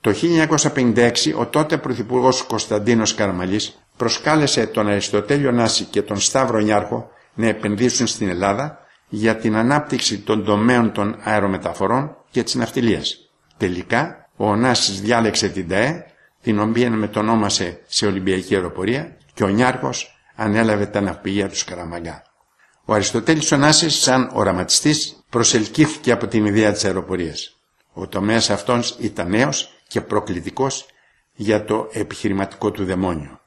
[0.00, 7.10] Το 1956 ο τότε Πρωθυπουργός Κωνσταντίνος Καραμαλής προσκάλεσε τον Αριστοτέλειο Νάση και τον Σταύρο Νιάρχο
[7.34, 13.30] να επενδύσουν στην Ελλάδα για την ανάπτυξη των τομέων των αερομεταφορών και της ναυτιλίας.
[13.56, 16.04] Τελικά ο Νάσης διάλεξε την ΤΑΕ,
[16.42, 22.22] την οποία μετονόμασε σε Ολυμπιακή Αεροπορία και ο Νιάρχος ανέλαβε τα ναυπηγεία του Σκαραμαγκά.
[22.84, 27.56] Ο Αριστοτέλης Ωνάσης σαν οραματιστής προσελκύθηκε από την ιδέα της αεροπορίας.
[27.92, 30.86] Ο τομέας αυτός ήταν νέος και προκλητικός
[31.34, 33.40] για το επιχειρηματικό του δαιμόνιο.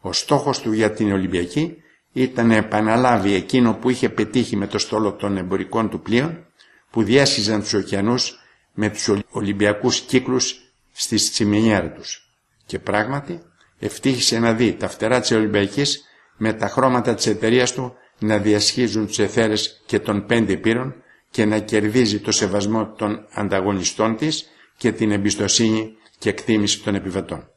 [0.00, 1.76] Ο στόχος του για την Ολυμπιακή
[2.12, 6.46] ήταν να επαναλάβει εκείνο που είχε πετύχει με το στόλο των εμπορικών του πλοίων
[6.90, 8.38] που διέσχιζαν τους ωκεανούς
[8.72, 10.56] με τους Ολυμπιακούς κύκλους
[10.92, 12.27] στις τσιμινιέρα τους.
[12.68, 13.42] Και πράγματι
[13.78, 16.04] ευτύχησε να δει τα φτερά της Ολυμπιακής
[16.36, 20.94] με τα χρώματα της εταιρείας του να διασχίζουν τους εθέρες και των πέντε πύρων
[21.30, 27.48] και να κερδίζει το σεβασμό των ανταγωνιστών της και την εμπιστοσύνη και εκτίμηση των επιβατών.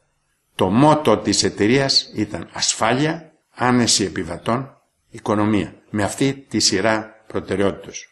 [0.54, 4.76] Το μότο της εταιρείας ήταν ασφάλεια, άνεση επιβατών,
[5.10, 8.06] οικονομία, με αυτή τη σειρά προτεραιότητας.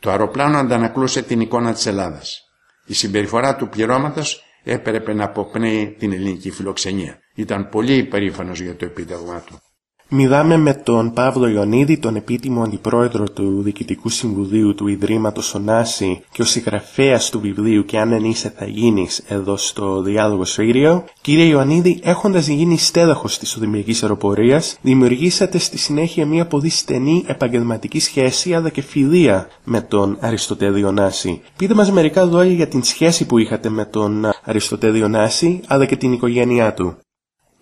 [0.00, 2.40] Το αεροπλάνο αντανακλούσε την εικόνα της Ελλάδας.
[2.86, 7.18] Η συμπεριφορά του πληρώματος έπρεπε να αποπνέει την ελληνική φιλοξενία.
[7.34, 9.60] Ήταν πολύ υπερήφανος για το επίτευγμα του.
[10.08, 16.42] Μιλάμε με τον Παύλο Ιωνίδη, τον επίτιμο αντιπρόεδρο του Διοικητικού Συμβουλίου του Ιδρύματος Ωνάση και
[16.42, 21.02] ο συγγραφέας του βιβλίου «Και αν δεν είσαι θα γίνεις» εδώ στο Διάλογο Radio.
[21.20, 28.00] Κύριε Ιωαννίδη, έχοντας γίνει στέλεχος της Οδημιακής Αεροπορίας, δημιουργήσατε στη συνέχεια μια πολύ στενή επαγγελματική
[28.00, 31.40] σχέση αλλά και φιλία με τον Αριστοτέλη Ωνάση.
[31.56, 35.96] Πείτε μας μερικά λόγια για την σχέση που είχατε με τον Αριστοτέλη Ωνάση αλλά και
[35.96, 36.96] την οικογένειά του.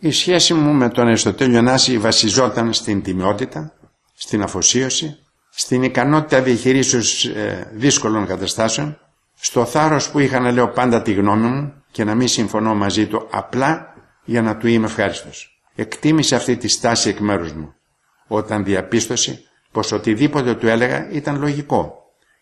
[0.05, 3.73] Η σχέση μου με τον Αριστοτέλειο Νάση βασιζόταν στην τιμιότητα,
[4.14, 5.19] στην αφοσίωση,
[5.51, 8.99] στην ικανότητα διαχειρίσεως ε, δύσκολων καταστάσεων,
[9.35, 13.07] στο θάρρος που είχα να λέω πάντα τη γνώμη μου και να μην συμφωνώ μαζί
[13.07, 15.62] του απλά για να του είμαι ευχάριστος.
[15.75, 17.75] Εκτίμησε αυτή τη στάση εκ μέρους μου,
[18.27, 21.95] όταν διαπίστωσε πως οτιδήποτε του έλεγα ήταν λογικό.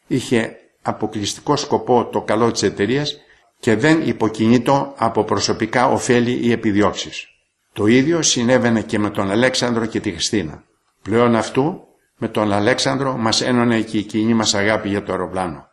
[0.07, 3.17] Είχε αποκλειστικό σκοπό το καλό της εταιρείας
[3.61, 7.27] και δεν υποκινείτο από προσωπικά ωφέλη ή επιδιώξεις.
[7.73, 10.65] Το ίδιο συνέβαινε και με τον Αλέξανδρο και τη Χριστίνα.
[11.03, 11.81] Πλέον αυτού,
[12.17, 15.67] με τον Αλέξανδρο μας ένωνε και η κοινή μας αγάπη για το αεροπλάνο.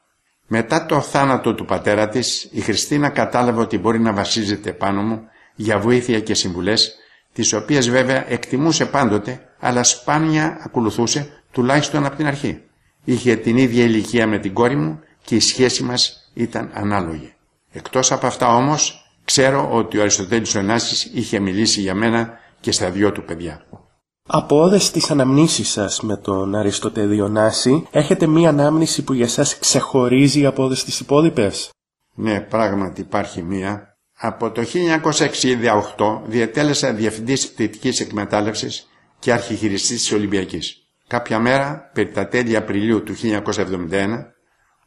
[0.47, 5.21] Μετά το θάνατο του πατέρα της, η Χριστίνα κατάλαβε ότι μπορεί να βασίζεται πάνω μου
[5.55, 6.95] για βοήθεια και συμβουλές,
[7.33, 12.61] τις οποίες βέβαια εκτιμούσε πάντοτε, αλλά σπάνια ακολουθούσε, τουλάχιστον από την αρχή.
[13.03, 17.33] Είχε την ίδια ηλικία με την κόρη μου και η σχέση μας ήταν ανάλογη.
[17.71, 22.89] Εκτός από αυτά όμως, ξέρω ότι ο Αριστοτέλης Ωνάσης είχε μιλήσει για μένα και στα
[22.89, 23.65] δυο του παιδιά.
[24.27, 29.59] Από όλες τις αναμνήσεις σας με τον Αριστοτέλη Ωνάση, έχετε μία ανάμνηση που για σας
[29.59, 31.69] ξεχωρίζει από όλες τις υπόλοιπες;
[32.15, 33.97] Ναι, πράγματι υπάρχει μία.
[34.19, 38.87] Από το 1968 διετέλεσα διευθυντής δυτικής εκμετάλλευσης
[39.19, 40.77] και αρχιχειριστής της Ολυμπιακής.
[41.07, 44.33] Κάποια μέρα, περί τα τέλη Απριλίου του 1971,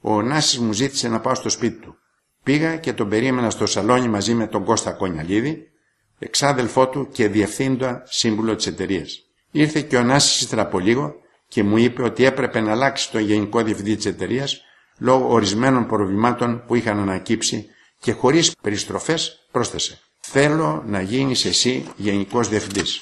[0.01, 1.97] ο Ωνάσης μου ζήτησε να πάω στο σπίτι του.
[2.43, 5.71] Πήγα και τον περίμενα στο σαλόνι μαζί με τον Κώστα Κονιαλίδη,
[6.19, 9.19] εξάδελφό του και διευθύντα σύμβουλο της εταιρείας.
[9.51, 11.15] Ήρθε και ο Νάσης ύστερα από λίγο
[11.49, 14.61] και μου είπε ότι έπρεπε να αλλάξει τον γενικό διευθυντή της εταιρείας
[14.99, 17.67] λόγω ορισμένων προβλημάτων που είχαν ανακύψει
[17.99, 19.99] και χωρίς περιστροφές πρόσθεσε.
[20.21, 23.01] Θέλω να γίνεις εσύ γενικός διευθυντής.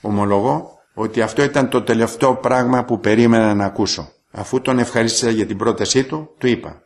[0.00, 4.12] Ομολογώ ότι αυτό ήταν το τελευταίο πράγμα που περίμενα να ακούσω.
[4.30, 6.81] Αφού τον ευχαρίστησα για την πρότασή του, του είπα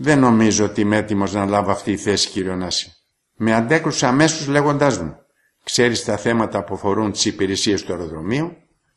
[0.00, 2.92] δεν νομίζω ότι είμαι έτοιμος να λάβω αυτή η θέση, κύριο Νάση.
[3.36, 5.16] Με αντέκρουσε αμέσως λέγοντάς μου.
[5.64, 8.56] Ξέρεις τα θέματα που αφορούν τις υπηρεσίες του αεροδρομίου,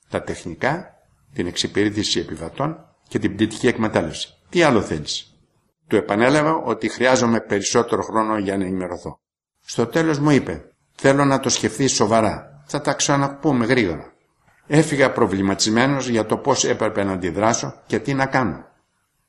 [0.10, 0.94] τα τεχνικά,
[1.34, 4.30] την εξυπηρέτηση επιβατών και την πτυτική εκμετάλλευση.
[4.50, 5.36] Τι άλλο θέλεις;
[5.88, 9.20] Του επανέλαβα ότι χρειάζομαι περισσότερο χρόνο για να ενημερωθώ.
[9.66, 12.64] Στο τέλος μου είπε: Θέλω να το σκεφτείς σοβαρά.
[12.66, 14.14] Θα τα ξαναπούμε γρήγορα.
[14.68, 18.66] Έφυγα προβληματισμένος για το πώς έπρεπε να αντιδράσω και τι να κάνω.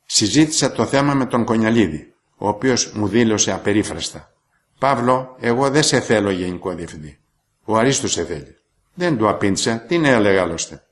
[0.06, 4.32] Συζήτησα το θέμα με τον Κονιαλίδη, ο οποίος μου δήλωσε απερίφραστα.
[4.78, 7.18] «Παύλο, εγώ δεν σε θέλω γενικό διευθυντή.
[7.64, 8.56] Ο Αρίστος σε θέλει».
[8.94, 10.84] Δεν του απήντησα, τι να έλεγα άλλωστε.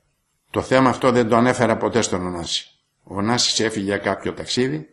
[0.49, 2.65] Το θέμα αυτό δεν το ανέφερα ποτέ στον Ωνάση.
[3.03, 4.87] Ο Ωνάσης έφυγε για κάποιο ταξίδι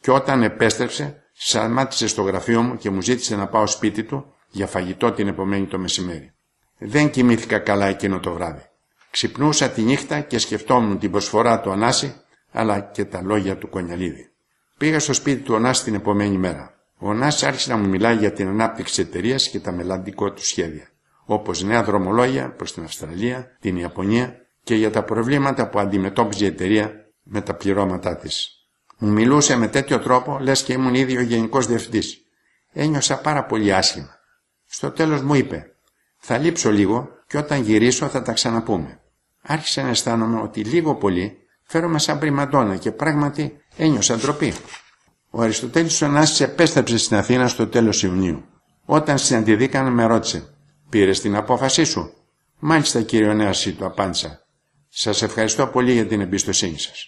[0.00, 4.66] και όταν επέστρεψε, σαρμάτισε στο γραφείο μου και μου ζήτησε να πάω σπίτι του για
[4.66, 6.32] φαγητό την επομένη το μεσημέρι.
[6.78, 8.62] Δεν κοιμήθηκα καλά εκείνο το βράδυ.
[9.10, 12.14] Ξυπνούσα τη νύχτα και σκεφτόμουν την προσφορά του Ανάση
[12.52, 14.30] αλλά και τα λόγια του Κονιαλίδη.
[14.78, 16.74] Πήγα στο σπίτι του Ωνάς την επομένη μέρα.
[16.98, 20.44] Ο Ωνάς άρχισε να μου μιλάει για την ανάπτυξη της εταιρείας και τα μελλοντικό του
[20.44, 20.88] σχέδια,
[21.24, 26.48] όπως νέα δρομολόγια προς την Αυστραλία, την Ιαπωνία και για τα προβλήματα που αντιμετώπιζε η
[26.48, 28.52] εταιρεία με τα πληρώματά της.
[28.98, 32.24] Μου μιλούσε με τέτοιο τρόπο, λες και ήμουν ήδη ο γενικός διευθυντής.
[32.72, 34.18] Ένιωσα πάρα πολύ άσχημα.
[34.66, 35.74] Στο τέλος μου είπε,
[36.18, 39.00] θα λείψω λίγο και όταν γυρίσω θα τα ξαναπούμε.
[39.42, 44.54] Άρχισε να αισθάνομαι ότι λίγο πολύ φέρομαι σαν πριμαντόνα και πράγματι ένιωσα ντροπή.
[45.30, 48.44] Ο Αριστοτέλης Ωνάσης επέστρεψε στην Αθήνα στο τέλος Ιουνίου.
[48.84, 50.54] Όταν συναντηθήκαμε με ρώτησε
[50.88, 52.12] «Πήρες την απόφασή σου»
[52.58, 54.46] «Μάλιστα κύριε Νέαση» του απάντησα.
[54.88, 57.06] «Σας ευχαριστώ πολύ για την εμπιστοσύνη σας».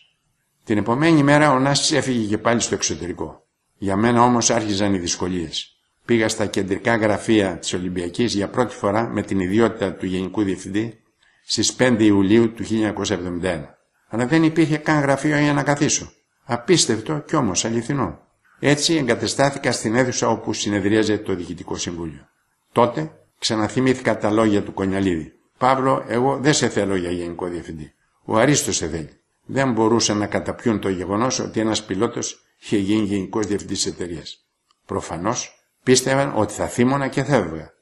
[0.64, 3.46] Την επομένη μέρα ο Νάσης έφυγε και πάλι στο εξωτερικό.
[3.78, 5.76] Για μένα όμως άρχιζαν οι δυσκολίες.
[6.04, 11.00] Πήγα στα κεντρικά γραφεία της Ολυμπιακής για πρώτη φορά με την ιδιότητα του Γενικού Διευθυντή
[11.46, 13.79] στις 5 Ιουλίου του 1971
[14.10, 16.12] αλλά δεν υπήρχε καν γραφείο για να καθίσω.
[16.44, 18.18] Απίστευτο κι όμως αληθινό.
[18.58, 22.28] Έτσι εγκατεστάθηκα στην αίθουσα όπου συνεδρίαζε το Διοικητικό Συμβούλιο.
[22.72, 25.32] Τότε ξαναθυμήθηκα τα λόγια του Κονιαλίδη.
[25.58, 27.94] Παύλο, εγώ δεν σε θέλω για γενικό διευθυντή.
[28.24, 29.20] Ο Αρίστος σε θέλει.
[29.46, 34.46] Δεν μπορούσαν να καταπιούν το γεγονός ότι ένας πιλότος είχε γίνει γενικός διευθυντής της εταιρείας.
[34.86, 37.72] Προφανώς πίστευαν ότι θα θύμωνα και θα έβγα.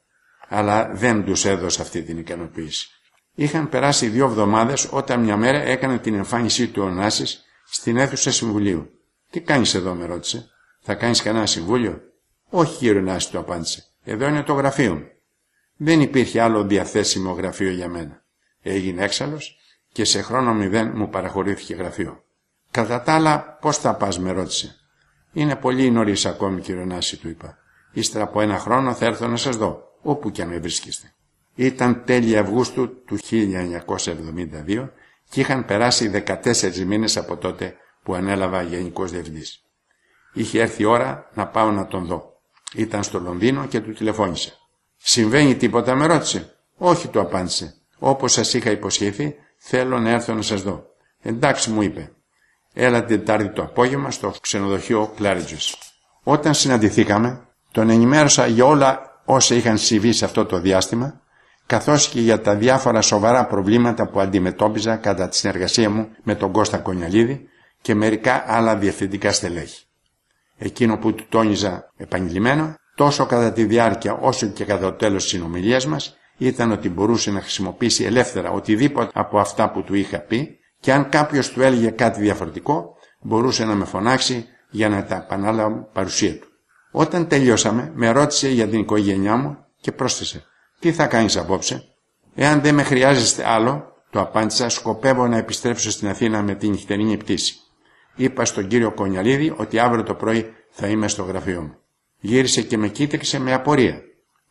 [0.48, 2.88] Αλλά δεν τους έδωσα αυτή την ικανοποίηση.
[3.40, 8.32] Είχαν περάσει δύο εβδομάδες όταν μια μέρα έκανε την εμφάνισή του ο Νάσης στην αίθουσα
[8.32, 8.90] συμβουλίου.
[9.30, 10.50] Τι κάνεις εδώ, με ρώτησε.
[10.80, 12.00] Θα κάνεις κανένα συμβούλιο;
[12.50, 13.84] Όχι, κύριε Νάση, του απάντησε.
[14.04, 15.06] Εδώ είναι το γραφείο μου.
[15.76, 18.24] Δεν υπήρχε άλλο διαθέσιμο γραφείο για μένα.
[18.62, 19.58] Έγινε έξαλλος
[19.92, 22.24] και σε χρόνο μηδέν μου παραχωρήθηκε γραφείο.
[22.70, 24.76] Κατά τα άλλα, πώς θα πας, με ρώτησε.
[25.32, 27.58] Είναι πολύ νωρίς ακόμη, κύριε Νάση, του είπα.
[27.92, 31.12] Ύστερα από ένα χρόνο θα έρθω να σας δω, όπου και αν με βρίσκεστε.
[31.60, 33.18] Ήταν τέλη Αυγούστου του
[34.66, 34.88] 1972
[35.30, 39.62] και είχαν περάσει 14 μήνες από τότε που ανέλαβα γενικός διευθυντής.
[40.32, 42.40] Είχε έρθει η ώρα να πάω να τον δω.
[42.74, 44.58] Ήταν στο Λονδίνο και του τηλεφώνησε.
[44.96, 46.56] «Συμβαίνει τίποτα» με ρώτησε.
[46.76, 47.74] «Όχι» του απάντησε.
[47.98, 50.86] «Όπως σας είχα υποσχεθεί, θέλω να έρθω να σας δω.
[51.22, 52.12] Εντάξει μου είπε.
[52.74, 55.74] Έλα την Τετάρτη το απόγευμα στο ξενοδοχείο Claridge's.
[56.22, 61.20] Όταν συναντηθήκαμε, τον ενημέρωσα για όλα όσα είχαν συμβεί σε αυτό το διάστημα,
[61.68, 66.52] καθώς και για τα διάφορα σοβαρά προβλήματα που αντιμετώπιζα κατά τη συνεργασία μου με τον
[66.52, 67.48] Κώστα Κονιαλίδη
[67.80, 69.84] και μερικά άλλα διευθυντικά στελέχη.
[70.58, 75.30] Εκείνο που του τόνιζα επανειλημμένα, τόσο κατά τη διάρκεια όσο και κατά το τέλος της
[75.30, 80.58] συνομιλίας μας, ήταν ότι μπορούσε να χρησιμοποιήσει ελεύθερα οτιδήποτε από αυτά που του είχα πει
[80.80, 85.76] και αν κάποιος του έλεγε κάτι διαφορετικό, μπορούσε να με φωνάξει για να τα επανάλαβα
[85.92, 86.46] παρουσία του.
[86.90, 90.44] Όταν τελειώσαμε, με ρώτησε για την οικογένειά μου και πρόσθεσε
[90.78, 91.84] «Τι θα κάνεις απόψε»
[92.34, 97.16] «Εάν δεν με χρειάζεστε άλλο», του απάντησα «Σκοπεύω να επιστρέψω στην Αθήνα με την νυχτερινή
[97.16, 97.56] πτήση».
[98.16, 101.76] Είπα στον κύριο Κονιαλίδη ότι αύριο το πρωί θα είμαι στο γραφείο μου.
[102.20, 104.02] Γύρισε και με κοίταξε με απορία.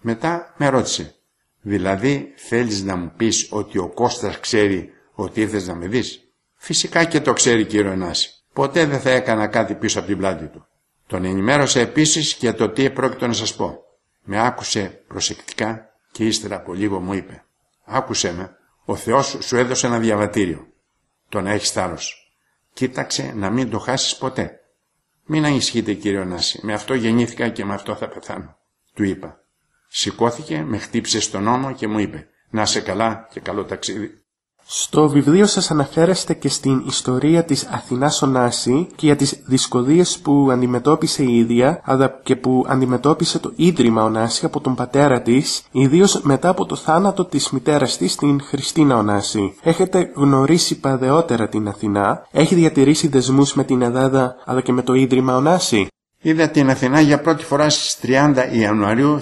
[0.02, 1.16] Μετά με ρώτησε
[1.62, 6.22] «Δηλαδή θέλεις να μου πεις ότι ο Κώστας ξέρει ότι ήρθες να με δεις»
[6.56, 8.30] «Φυσικά και το ξέρει κύριο Ενάση.
[8.54, 10.66] Ποτέ δεν θα έκανα κάτι πίσω από την πλάτη του.
[11.08, 13.80] Τον ενημέρωσα επίσης για το τι πρόκειτο να σας πω.
[14.24, 15.87] Με άκουσε προσεκτικά
[16.18, 17.44] και ύστερα από λίγο μου είπε
[17.86, 20.68] «Άκουσε με, ο Θεός σου έδωσε ένα διαβατήριο.
[21.30, 22.34] Το να έχεις θάρρος.
[22.74, 24.60] Κοίταξε να μην το χάσεις ποτέ.
[25.26, 28.58] Μην ανησυχείτε κύριο Νάση, με αυτό γεννήθηκα και με αυτό θα πεθάνω.
[28.94, 29.40] Του είπα.
[29.88, 34.26] Σηκώθηκε, με χτύπησε στον ώμο και μου είπε «Να σε καλά και καλό ταξίδι».
[34.70, 40.48] Στο βιβλίο σας αναφέρεστε και στην ιστορία της Αθηνάς Ωνάση και για τις δυσκολίες που
[40.52, 46.22] αντιμετώπισε η ίδια αλλά και που αντιμετώπισε το Ίδρυμα Ωνάση από τον πατέρα της, ιδίως
[46.22, 49.56] μετά από το θάνατο της μητέρας της, την Χριστίνα Ωνάση.
[49.62, 54.94] Έχετε γνωρίσει παδεότερα την Αθηνά, έχει διατηρήσει δεσμούς με την Ελλάδα αλλά και με το
[54.94, 55.88] Ίδρυμα Ωνάση;
[56.22, 59.20] Είδα την Αθηνά για πρώτη φορά στις 30 Ιανουαρίου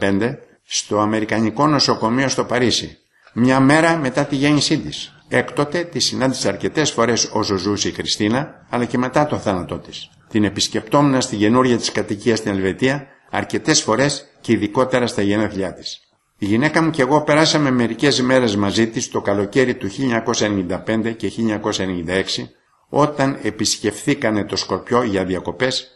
[0.00, 2.98] 1985 στο Αμερικανικό Νοσοκομείο στο Παρίσι
[3.36, 5.14] μια μέρα μετά τη γέννησή της.
[5.28, 10.10] Έκτοτε τη συνάντησε αρκετές φορές όσο ζούσε η Χριστίνα, αλλά και μετά το θάνατό της.
[10.28, 16.00] Την επισκεπτόμουν στη γενούρια της κατοικία στην Ελβετία αρκετές φορές και ειδικότερα στα γενέθλιά της.
[16.38, 21.28] Η γυναίκα μου και εγώ περάσαμε μερικές ημέρες μαζί της το καλοκαίρι του 1995 και
[21.28, 22.48] 1996
[22.88, 25.90] όταν επισκεφθήκανε το Σκορπιό για διακοπές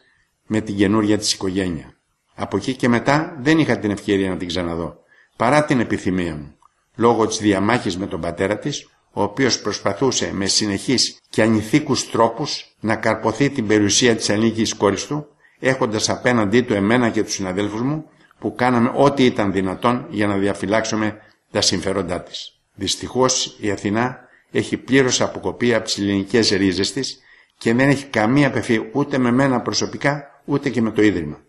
[0.46, 1.92] με την καινούρια της οικογένεια.
[2.34, 4.96] Από εκεί και μετά δεν είχα την ευκαιρία να την ξαναδώ,
[5.36, 6.57] παρά την επιθυμία μου
[6.98, 12.76] λόγω της διαμάχης με τον πατέρα της, ο οποίος προσπαθούσε με συνεχείς και ανηθίκους τρόπους
[12.80, 15.26] να καρποθεί την περιουσία της ανήκης κόρης του,
[15.58, 18.04] έχοντας απέναντί του εμένα και τους συναδέλφους μου,
[18.38, 21.16] που κάναμε ό,τι ήταν δυνατόν για να διαφυλάξουμε
[21.50, 22.60] τα συμφέροντά της.
[22.74, 24.18] Δυστυχώς η Αθηνά
[24.50, 27.18] έχει πλήρως αποκοπεί από τις ελληνικές ρίζες της
[27.58, 31.40] και δεν έχει καμία επαφή ούτε με μένα προσωπικά ούτε και με το Ίδρυμα.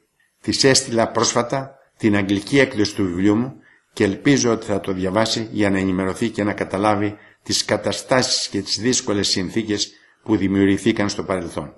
[0.42, 3.54] Της έστειλα πρόσφατα την αγγλική έκδοση του βιβλίου μου
[4.00, 8.62] και ελπίζω ότι θα το διαβάσει για να ενημερωθεί και να καταλάβει τις καταστάσεις και
[8.62, 9.92] τις δύσκολες συνθήκες
[10.24, 11.74] που δημιουργηθήκαν στο παρελθόν.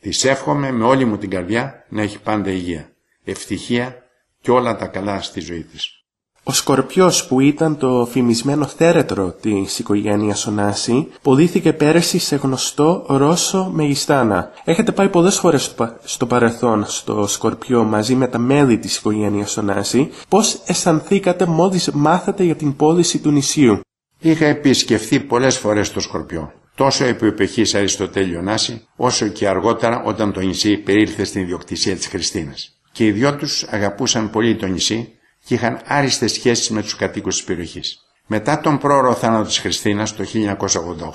[0.00, 2.92] Της εύχομαι με όλη μου την καρδιά να έχει πάντα υγεία,
[3.24, 4.02] ευτυχία
[4.40, 6.04] και όλα τα καλά στη ζωή της.
[6.48, 13.70] Ο Σκορπιός που ήταν το φημισμένο θέρετρο της οικογένειας Ωνάση ποδήθηκε πέρυσι σε γνωστό Ρώσο
[13.74, 14.50] Μεγιστάνα.
[14.64, 20.10] Έχετε πάει πολλές φορές στο παρελθόν στο Σκορπιό μαζί με τα μέλη της οικογένειας Ωνάση.
[20.28, 23.80] Πώς αισθανθήκατε μόλις μάθατε για την πώληση του νησιού.
[24.18, 26.52] Είχα επισκεφθεί πολλές φορές το Σκορπιό.
[26.74, 32.06] Τόσο επί εποχής Αριστοτέλειο Νάση, όσο και αργότερα όταν το νησί περίλθε στην ιδιοκτησία της
[32.06, 32.80] Χριστίνας.
[32.92, 35.15] Και οι δυο τους αγαπούσαν πολύ το νησί
[35.46, 38.00] και είχαν άριστες σχέσεις με τους κατοίκους της περιοχής.
[38.26, 40.24] Μετά τον πρόωρο θάνατο της Χριστίνας το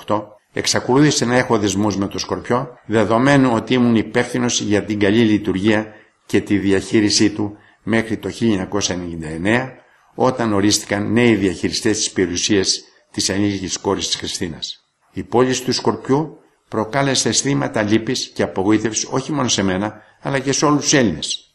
[0.06, 5.24] 1988, εξακολούθησε να έχω δεσμούς με το Σκορπιό, δεδομένου ότι ήμουν υπεύθυνο για την καλή
[5.24, 5.86] λειτουργία
[6.26, 9.68] και τη διαχείρισή του μέχρι το 1999,
[10.14, 14.84] όταν ορίστηκαν νέοι διαχειριστές της περιουσίας της ανήλικης κόρης της Χριστίνας.
[15.12, 20.52] Η πόλη του Σκορπιού προκάλεσε αισθήματα λύπης και απογοήτευσης όχι μόνο σε μένα, αλλά και
[20.52, 21.51] σε όλους τους Έλληνες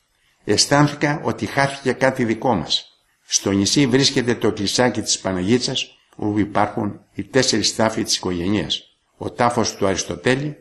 [0.54, 2.86] αισθάνθηκα ότι χάθηκε κάτι δικό μας.
[3.26, 8.84] Στο νησί βρίσκεται το κλεισάκι της Παναγίτσας, όπου υπάρχουν οι τέσσερις τάφοι της οικογένειας.
[9.18, 10.58] Ο τάφος του Αριστοτέλη,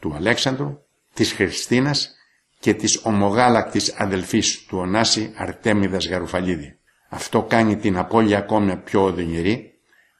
[0.00, 0.78] του Αλέξανδρου,
[1.14, 2.14] της Χριστίνας
[2.60, 6.78] και της ομογάλακτης αδελφής του Ωνάση Αρτέμιδας Γαρουφαλίδη.
[7.08, 9.74] Αυτό κάνει την απώλεια ακόμα πιο οδυνηρή,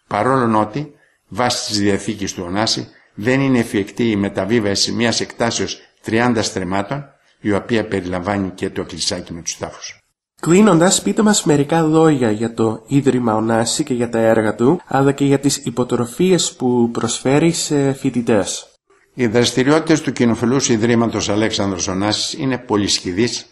[0.06, 0.94] παρόλο ότι,
[1.28, 7.04] βάσει της Διαθήκης του Ωνάση, δεν είναι εφικτή η μεταβίβαση μιας εκτάσεως 30 στρεμάτων,
[7.40, 9.98] η οποία περιλαμβάνει και το κλεισάκι με τους τάφους.
[10.40, 15.12] Κλείνοντας, πείτε μας μερικά λόγια για το Ίδρυμα Ωνάση και για τα έργα του, αλλά
[15.12, 18.68] και για τις υποτροφίες που προσφέρει σε φοιτητές.
[19.14, 23.46] Οι δραστηριότητες του Κοινοφιλούς Ιδρύματος Αλέξανδρος Ωνάσης είναι πολυσχηδείς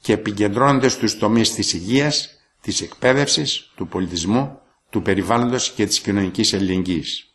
[0.00, 2.28] και επικεντρώνονται στους τομείς της υγείας,
[2.60, 4.58] της εκπαίδευσης, του πολιτισμού,
[4.90, 7.26] του περιβάλλοντος και της κοινωνικής ελληνικής.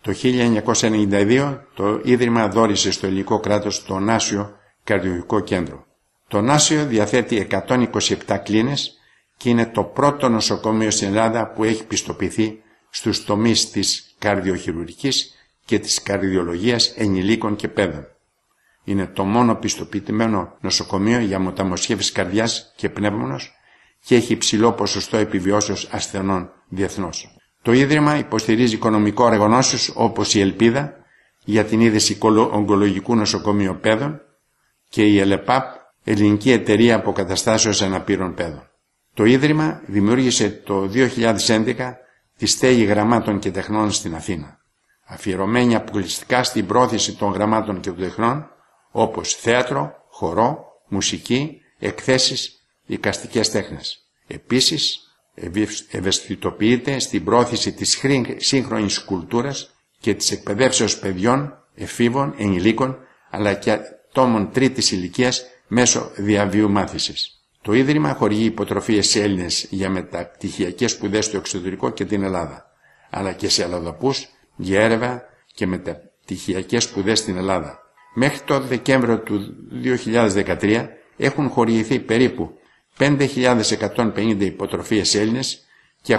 [0.00, 4.50] Το 1992 το Ίδρυμα δόρισε στο ελληνικό κράτος το Νάσιο
[4.88, 5.86] Καρδιολογικό Κέντρο.
[6.28, 8.98] Το Νάσιο διαθέτει 127 κλίνες
[9.36, 15.34] και είναι το πρώτο νοσοκομείο στην Ελλάδα που έχει πιστοποιηθεί στους τομείς της καρδιοχειρουργικής
[15.64, 18.06] και της καρδιολογίας ενηλίκων και παιδών.
[18.84, 23.52] Είναι το μόνο πιστοποιημένο νοσοκομείο για μεταμοσχεύσεις καρδιάς και πνεύμονος
[24.04, 27.36] και έχει υψηλό ποσοστό επιβιώσεως ασθενών διεθνώς.
[27.62, 30.96] Το Ίδρυμα υποστηρίζει οικονομικό οργανώσεις όπως η Ελπίδα
[31.44, 32.18] για την είδηση
[32.52, 34.22] ογκολογικού νοσοκομείου παιδών
[34.88, 38.70] και η ΕΛΕΠΑΠ, Ελληνική Εταιρεία Αποκαταστάσεως Αναπήρων Παιδών.
[39.14, 41.74] Το Ίδρυμα δημιούργησε το 2011
[42.36, 44.58] τη στέγη γραμμάτων και τεχνών στην Αθήνα,
[45.06, 48.50] αφιερωμένη αποκλειστικά στην πρόθεση των γραμμάτων και των τεχνών,
[48.90, 53.98] όπως θέατρο, χορό, μουσική, εκθέσεις, οικαστικές τέχνες.
[54.26, 55.00] Επίσης,
[55.90, 58.00] ευαισθητοποιείται στην πρόθεση της
[58.36, 59.70] σύγχρονης κουλτούρας
[60.00, 62.98] και της εκπαιδεύσεως παιδιών, εφήβων, ενηλίκων,
[63.30, 63.78] αλλά και
[64.08, 67.42] ατόμων τρίτης ηλικίας μέσω διαβίου μάθησης.
[67.62, 72.66] Το Ίδρυμα χορηγεί υποτροφίες σε Έλληνες για μεταπτυχιακές σπουδές στο εξωτερικό και την Ελλάδα,
[73.10, 75.22] αλλά και σε αλλοδαπούς για έρευνα
[75.54, 77.78] και μεταπτυχιακές σπουδές στην Ελλάδα.
[78.14, 79.54] Μέχρι το Δεκέμβριο του
[79.84, 80.86] 2013
[81.16, 82.58] έχουν χορηγηθεί περίπου
[82.98, 85.64] 5.150 υποτροφίες σε Έλληνες
[86.02, 86.18] και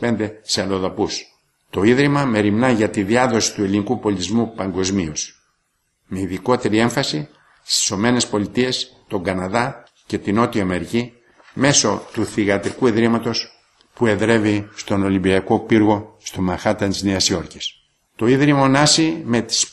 [0.00, 1.22] 825 σε αλλοδαπούς.
[1.70, 5.41] Το Ίδρυμα μεριμνά για τη διάδοση του ελληνικού πολιτισμού παγκοσμίως.
[6.14, 7.28] Με ειδικότερη έμφαση
[7.62, 8.68] στις ΗΠΑ,
[9.08, 11.12] τον Καναδά και την Νότια Αμερική
[11.54, 13.48] μέσω του θηγατρικού ιδρύματος
[13.94, 17.74] που εδρεύει στον Ολυμπιακό πύργο στο Μαχάταν της Νέας Υόρκης.
[18.16, 19.72] Το Ίδρυμο Νάση με τις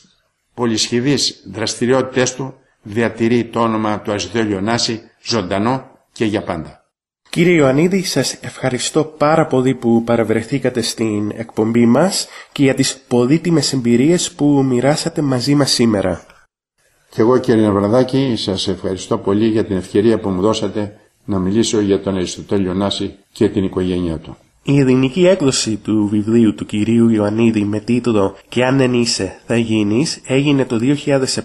[0.54, 6.84] πολυσχηδείς δραστηριότητες του διατηρεί το όνομα του Αζιδέλιο Νάση ζωντανό και για πάντα.
[7.30, 13.72] Κύριε Ιωαννίδη, σας ευχαριστώ πάρα πολύ που παραβρεθήκατε στην εκπομπή μας και για τις πολύτιμες
[13.72, 16.29] εμπειρίες που μοιράσατε μαζί μας σήμερα.
[17.10, 21.80] Και εγώ κύριε Ναυραδάκη σας ευχαριστώ πολύ για την ευκαιρία που μου δώσατε να μιλήσω
[21.80, 24.36] για τον Αριστοτέλειο Νάση και την οικογένειά του.
[24.62, 29.56] Η ελληνική έκδοση του βιβλίου του κυρίου Ιωαννίδη με τίτλο «Και αν δεν είσαι θα
[29.56, 30.78] γίνεις» έγινε το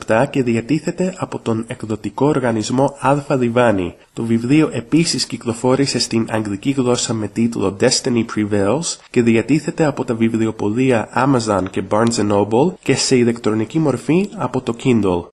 [0.08, 3.96] 2007 και διατίθεται από τον εκδοτικό οργανισμό Αλφα Διβάνη.
[4.14, 10.16] Το βιβλίο επίσης κυκλοφόρησε στην αγγλική γλώσσα με τίτλο Destiny Prevails και διατίθεται από τα
[10.16, 15.24] βιβλιοπωλεία Amazon και Barnes Noble και σε ηλεκτρονική μορφή από το Kindle.